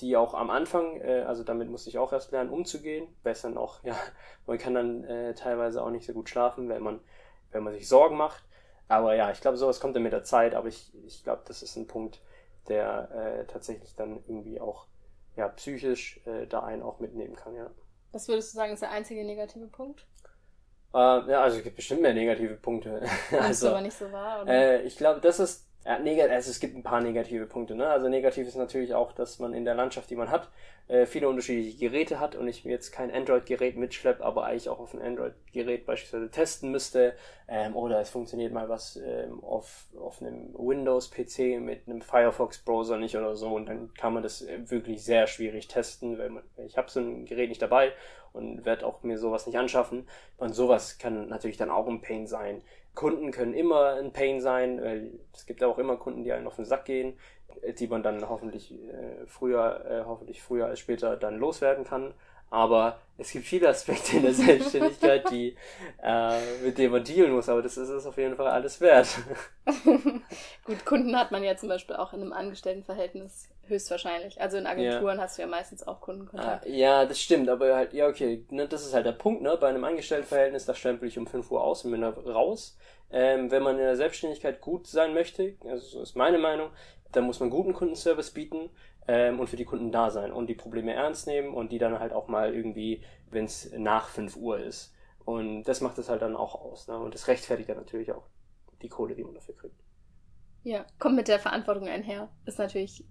[0.00, 3.82] die auch am Anfang, äh, also damit musste ich auch erst lernen, umzugehen, besser noch,
[3.84, 3.96] ja,
[4.46, 7.00] man kann dann äh, teilweise auch nicht so gut schlafen, wenn man,
[7.52, 8.44] wenn man sich Sorgen macht.
[8.88, 11.62] Aber ja, ich glaube, sowas kommt dann mit der Zeit, aber ich, ich glaube, das
[11.62, 12.20] ist ein Punkt,
[12.68, 14.86] der äh, tatsächlich dann irgendwie auch
[15.36, 17.70] ja, psychisch äh, da einen auch mitnehmen kann, ja.
[18.16, 20.06] Was würdest du sagen, ist der einzige negative Punkt?
[20.94, 23.02] Äh, ja, also es gibt bestimmt mehr negative Punkte.
[23.38, 24.50] also, aber nicht so wahr, oder?
[24.50, 27.76] Äh, ich glaube, das ist ja, also es gibt ein paar negative Punkte.
[27.76, 27.86] Ne?
[27.86, 30.48] Also negativ ist natürlich auch, dass man in der Landschaft, die man hat,
[30.88, 34.80] äh, viele unterschiedliche Geräte hat und ich mir jetzt kein Android-Gerät mitschleppe, aber eigentlich auch
[34.80, 37.14] auf ein Android-Gerät beispielsweise testen müsste.
[37.46, 43.16] Ähm, oder es funktioniert mal was ähm, auf, auf einem Windows-PC mit einem Firefox-Browser nicht
[43.16, 46.76] oder so und dann kann man das äh, wirklich sehr schwierig testen, weil man, ich
[46.76, 47.92] habe so ein Gerät nicht dabei
[48.32, 50.06] und werde auch mir sowas nicht anschaffen.
[50.36, 52.62] Und sowas kann natürlich dann auch ein Pain sein.
[52.94, 56.56] Kunden können immer ein Pain sein, weil es gibt auch immer Kunden, die einen auf
[56.56, 57.18] den Sack gehen,
[57.78, 62.14] die man dann hoffentlich äh, früher, äh, hoffentlich früher als später dann loswerden kann.
[62.50, 65.56] Aber es gibt viele Aspekte in der Selbstständigkeit, die,
[66.02, 69.08] äh, mit denen man dealen muss, aber das ist es auf jeden Fall alles wert.
[70.64, 74.40] Gut, Kunden hat man ja zum Beispiel auch in einem Angestelltenverhältnis höchstwahrscheinlich.
[74.40, 75.22] Also in Agenturen ja.
[75.22, 76.66] hast du ja meistens auch Kundenkontakt.
[76.66, 79.56] Ah, ja, das stimmt, aber halt, ja, okay, ne, das ist halt der Punkt, ne?
[79.60, 82.76] Bei einem Angestelltenverhältnis, da stempel ich um 5 Uhr aus und bin da raus.
[83.10, 86.70] Ähm, wenn man in der Selbstständigkeit gut sein möchte, also so ist meine Meinung,
[87.12, 88.68] dann muss man guten Kundenservice bieten
[89.08, 91.98] ähm, und für die Kunden da sein und die Probleme ernst nehmen und die dann
[91.98, 94.94] halt auch mal irgendwie, wenn es nach 5 Uhr ist.
[95.24, 96.88] Und das macht es halt dann auch aus.
[96.88, 96.98] Ne?
[96.98, 98.28] Und das rechtfertigt dann natürlich auch
[98.82, 99.80] die Kohle, die man dafür kriegt.
[100.62, 102.28] Ja, kommt mit der Verantwortung einher.
[102.44, 103.04] Ist natürlich,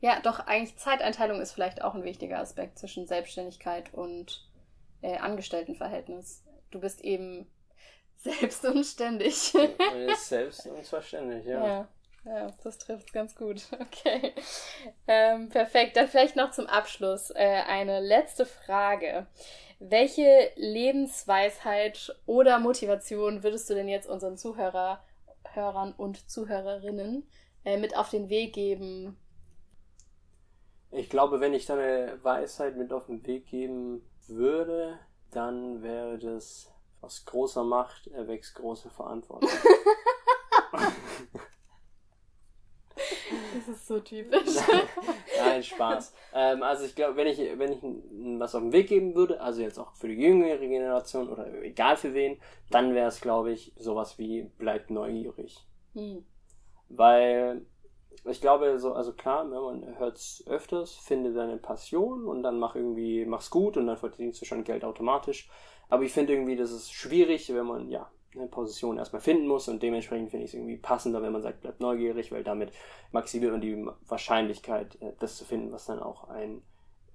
[0.00, 4.48] ja, doch eigentlich Zeiteinteilung ist vielleicht auch ein wichtiger Aspekt zwischen Selbstständigkeit und
[5.02, 6.44] äh, Angestelltenverhältnis.
[6.70, 7.50] Du bist eben
[8.16, 9.54] selbst und ständig.
[10.16, 11.66] selbst und zwar ständig, ja.
[11.66, 11.88] ja.
[12.24, 13.62] Ja, das trifft ganz gut.
[13.80, 14.34] Okay.
[15.06, 15.96] Ähm, perfekt.
[15.96, 19.26] Dann vielleicht noch zum Abschluss äh, eine letzte Frage.
[19.78, 25.02] Welche Lebensweisheit oder Motivation würdest du denn jetzt unseren Zuhörer,
[25.52, 27.26] Hörern und Zuhörerinnen
[27.64, 29.18] äh, mit auf den Weg geben?
[30.92, 34.98] Ich glaube, wenn ich deine Weisheit mit auf den Weg geben würde,
[35.30, 39.48] dann wäre das aus großer Macht erwächst große Verantwortung.
[43.54, 44.56] Das ist so typisch.
[45.38, 46.14] Nein, Spaß.
[46.34, 47.82] Ähm, also ich glaube, wenn ich, wenn ich
[48.38, 51.96] was auf den Weg geben würde, also jetzt auch für die jüngere Generation oder egal
[51.96, 52.40] für wen,
[52.70, 55.56] dann wäre es, glaube ich, sowas wie bleibt neugierig.
[55.94, 56.24] Hm.
[56.88, 57.66] Weil
[58.24, 62.58] ich glaube, so, also klar, wenn man hört es öfters, finde deine Passion und dann
[62.58, 65.48] mach irgendwie, mach's gut und dann verdienst du schon Geld automatisch.
[65.88, 68.10] Aber ich finde irgendwie, das ist schwierig, wenn man, ja,
[68.50, 71.80] Position erstmal finden muss und dementsprechend finde ich es irgendwie passender, wenn man sagt, bleibt
[71.80, 72.72] neugierig, weil damit
[73.10, 76.62] maximiert man die Wahrscheinlichkeit, äh, das zu finden, was dann auch einem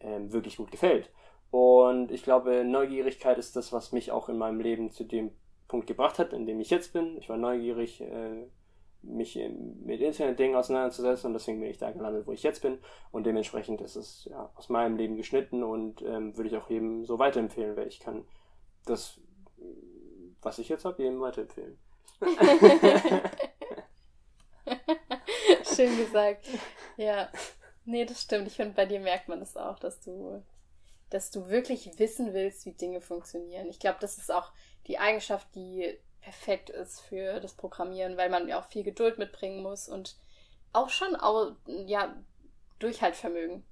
[0.02, 1.10] ähm, wirklich gut gefällt.
[1.52, 5.32] Und ich glaube, Neugierigkeit ist das, was mich auch in meinem Leben zu dem
[5.68, 7.18] Punkt gebracht hat, in dem ich jetzt bin.
[7.18, 8.48] Ich war neugierig, äh,
[9.02, 9.40] mich
[9.86, 12.80] mit Internetdingen auseinanderzusetzen und deswegen bin ich da gelandet, wo ich jetzt bin.
[13.12, 17.06] Und dementsprechend ist es ja, aus meinem Leben geschnitten und ähm, würde ich auch jedem
[17.06, 18.26] so weiterempfehlen, weil ich kann
[18.86, 19.22] das
[20.46, 21.78] was ich jetzt habe, jedem weiterempfehlen.
[25.76, 26.46] Schön gesagt.
[26.98, 27.30] Ja.
[27.84, 28.48] Nee, das stimmt.
[28.48, 30.44] Ich finde, bei dir merkt man das auch, dass du,
[31.10, 33.70] dass du wirklich wissen willst, wie Dinge funktionieren.
[33.70, 34.52] Ich glaube, das ist auch
[34.88, 39.62] die Eigenschaft, die perfekt ist für das Programmieren, weil man ja auch viel Geduld mitbringen
[39.62, 40.18] muss und
[40.74, 42.16] auch schon auch, ja,
[42.80, 43.64] Durchhaltvermögen.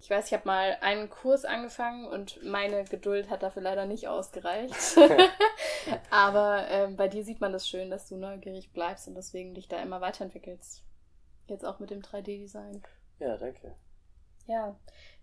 [0.00, 4.06] Ich weiß, ich habe mal einen Kurs angefangen und meine Geduld hat dafür leider nicht
[4.08, 4.74] ausgereicht.
[6.10, 9.68] Aber ähm, bei dir sieht man das schön, dass du neugierig bleibst und deswegen dich
[9.68, 10.84] da immer weiterentwickelst.
[11.48, 12.82] Jetzt auch mit dem 3D-Design.
[13.18, 13.74] Ja, danke.
[14.46, 14.76] Ja,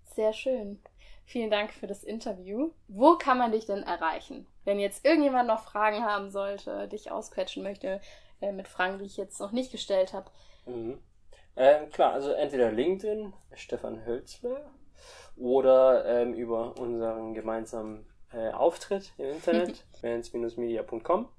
[0.04, 0.82] sehr schön.
[1.26, 2.72] Vielen Dank für das Interview.
[2.88, 4.46] Wo kann man dich denn erreichen?
[4.64, 8.02] Wenn jetzt irgendjemand noch Fragen haben sollte, dich ausquetschen möchte,
[8.42, 10.30] äh, mit Fragen, die ich jetzt noch nicht gestellt habe.
[10.66, 11.00] Mhm.
[11.58, 14.72] Ähm, klar, also entweder LinkedIn, Stefan Hölzler,
[15.38, 21.30] oder ähm, über unseren gemeinsamen äh, Auftritt im Internet, vans-media.com.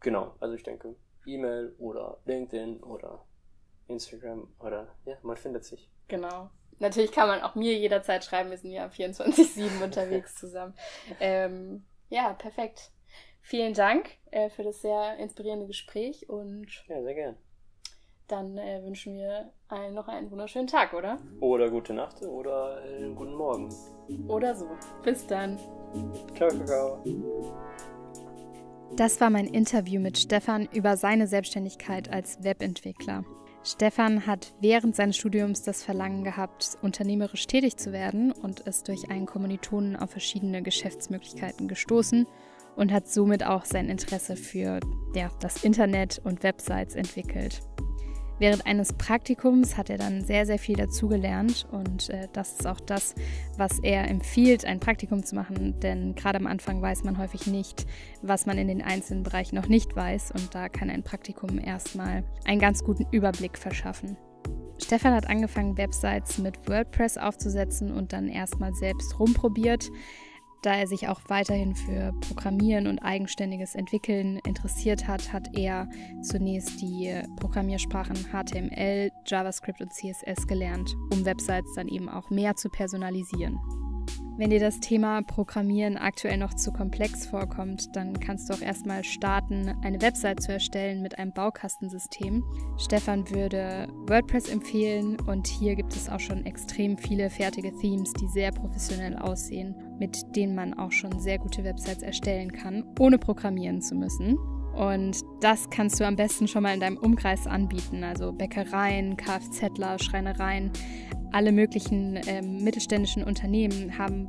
[0.00, 0.96] Genau, also ich denke,
[1.26, 3.24] E-Mail oder LinkedIn oder
[3.88, 5.90] Instagram oder ja, man findet sich.
[6.08, 6.50] Genau.
[6.78, 10.74] Natürlich kann man auch mir jederzeit schreiben, wir sind ja 24-7 unterwegs zusammen.
[11.20, 12.90] Ähm, Ja, perfekt.
[13.40, 17.36] Vielen Dank äh, für das sehr inspirierende Gespräch und ja, sehr gern.
[18.32, 21.18] Dann äh, wünschen wir allen noch einen wunderschönen Tag, oder?
[21.40, 23.68] Oder gute Nacht oder einen guten Morgen.
[24.26, 24.68] Oder so.
[25.04, 25.58] Bis dann.
[26.34, 27.04] Ciao, Kakao.
[28.96, 33.22] Das war mein Interview mit Stefan über seine Selbstständigkeit als Webentwickler.
[33.64, 39.10] Stefan hat während seines Studiums das Verlangen gehabt, unternehmerisch tätig zu werden und ist durch
[39.10, 42.26] einen Kommilitonen auf verschiedene Geschäftsmöglichkeiten gestoßen
[42.76, 44.80] und hat somit auch sein Interesse für
[45.14, 47.60] ja, das Internet und Websites entwickelt.
[48.38, 52.80] Während eines Praktikums hat er dann sehr, sehr viel dazugelernt und äh, das ist auch
[52.80, 53.14] das,
[53.56, 57.86] was er empfiehlt, ein Praktikum zu machen, denn gerade am Anfang weiß man häufig nicht,
[58.22, 62.24] was man in den einzelnen Bereichen noch nicht weiß und da kann ein Praktikum erstmal
[62.44, 64.16] einen ganz guten Überblick verschaffen.
[64.82, 69.88] Stefan hat angefangen, Websites mit WordPress aufzusetzen und dann erstmal selbst rumprobiert.
[70.62, 75.88] Da er sich auch weiterhin für Programmieren und eigenständiges Entwickeln interessiert hat, hat er
[76.22, 82.68] zunächst die Programmiersprachen HTML, JavaScript und CSS gelernt, um Websites dann eben auch mehr zu
[82.68, 83.58] personalisieren.
[84.38, 89.04] Wenn dir das Thema Programmieren aktuell noch zu komplex vorkommt, dann kannst du auch erstmal
[89.04, 92.42] starten, eine Website zu erstellen mit einem Baukastensystem.
[92.78, 98.28] Stefan würde WordPress empfehlen und hier gibt es auch schon extrem viele fertige Themes, die
[98.28, 103.82] sehr professionell aussehen, mit denen man auch schon sehr gute Websites erstellen kann, ohne programmieren
[103.82, 104.38] zu müssen.
[104.74, 109.98] Und das kannst du am besten schon mal in deinem Umkreis anbieten, also Bäckereien, Kfzler,
[109.98, 110.72] Schreinereien
[111.32, 114.28] alle möglichen ähm, mittelständischen Unternehmen haben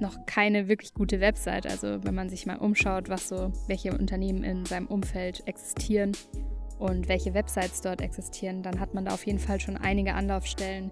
[0.00, 1.66] noch keine wirklich gute Website.
[1.66, 6.12] Also wenn man sich mal umschaut, was so, welche Unternehmen in seinem Umfeld existieren
[6.78, 10.90] und welche Websites dort existieren, dann hat man da auf jeden Fall schon einige Anlaufstellen,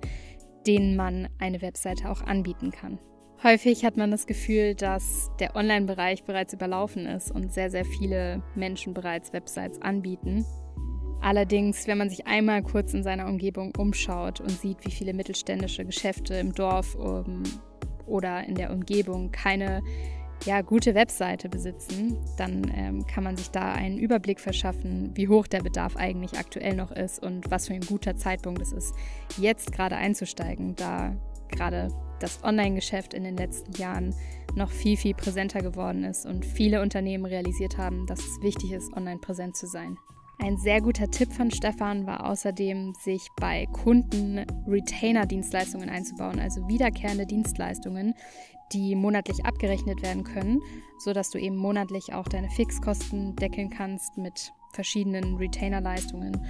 [0.66, 2.98] denen man eine Webseite auch anbieten kann.
[3.42, 8.40] Häufig hat man das Gefühl, dass der Online-Bereich bereits überlaufen ist und sehr, sehr viele
[8.54, 10.46] Menschen bereits Websites anbieten.
[11.22, 15.84] Allerdings, wenn man sich einmal kurz in seiner Umgebung umschaut und sieht, wie viele mittelständische
[15.84, 17.42] Geschäfte im Dorf um, ähm,
[18.06, 19.82] oder in der Umgebung keine
[20.44, 25.46] ja, gute Webseite besitzen, dann ähm, kann man sich da einen Überblick verschaffen, wie hoch
[25.46, 28.92] der Bedarf eigentlich aktuell noch ist und was für ein guter Zeitpunkt es ist,
[29.38, 31.14] jetzt gerade einzusteigen, da
[31.48, 34.12] gerade das Online-Geschäft in den letzten Jahren
[34.56, 38.92] noch viel, viel präsenter geworden ist und viele Unternehmen realisiert haben, dass es wichtig ist,
[38.96, 39.96] online präsent zu sein.
[40.42, 47.26] Ein sehr guter Tipp von Stefan war außerdem, sich bei Kunden Retainer-Dienstleistungen einzubauen, also wiederkehrende
[47.26, 48.14] Dienstleistungen,
[48.72, 50.58] die monatlich abgerechnet werden können,
[50.98, 56.44] sodass du eben monatlich auch deine Fixkosten deckeln kannst mit verschiedenen Retainer-Leistungen.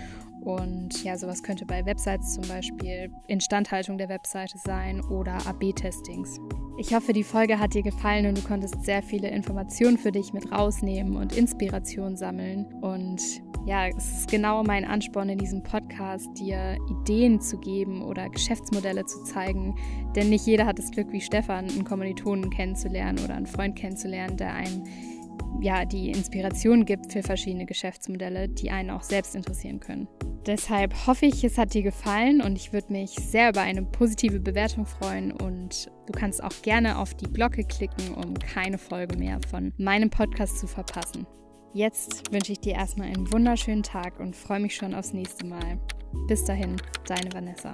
[0.44, 6.38] Und ja, sowas könnte bei Websites zum Beispiel Instandhaltung der Webseite sein oder AB-Testings.
[6.78, 10.32] Ich hoffe, die Folge hat dir gefallen und du konntest sehr viele Informationen für dich
[10.32, 12.66] mit rausnehmen und Inspiration sammeln.
[12.80, 13.22] Und
[13.66, 19.04] ja, es ist genau mein Ansporn in diesem Podcast, dir Ideen zu geben oder Geschäftsmodelle
[19.04, 19.76] zu zeigen.
[20.16, 24.36] Denn nicht jeder hat das Glück, wie Stefan, einen Kommilitonen kennenzulernen oder einen Freund kennenzulernen,
[24.36, 24.82] der einem
[25.60, 30.08] ja, die Inspiration gibt für verschiedene Geschäftsmodelle, die einen auch selbst interessieren können.
[30.44, 34.40] Deshalb hoffe ich, es hat dir gefallen und ich würde mich sehr über eine positive
[34.40, 39.38] Bewertung freuen und du kannst auch gerne auf die Glocke klicken, um keine Folge mehr
[39.48, 41.26] von meinem Podcast zu verpassen.
[41.74, 45.78] Jetzt wünsche ich dir erstmal einen wunderschönen Tag und freue mich schon aufs nächste Mal.
[46.26, 46.76] Bis dahin,
[47.06, 47.72] deine Vanessa.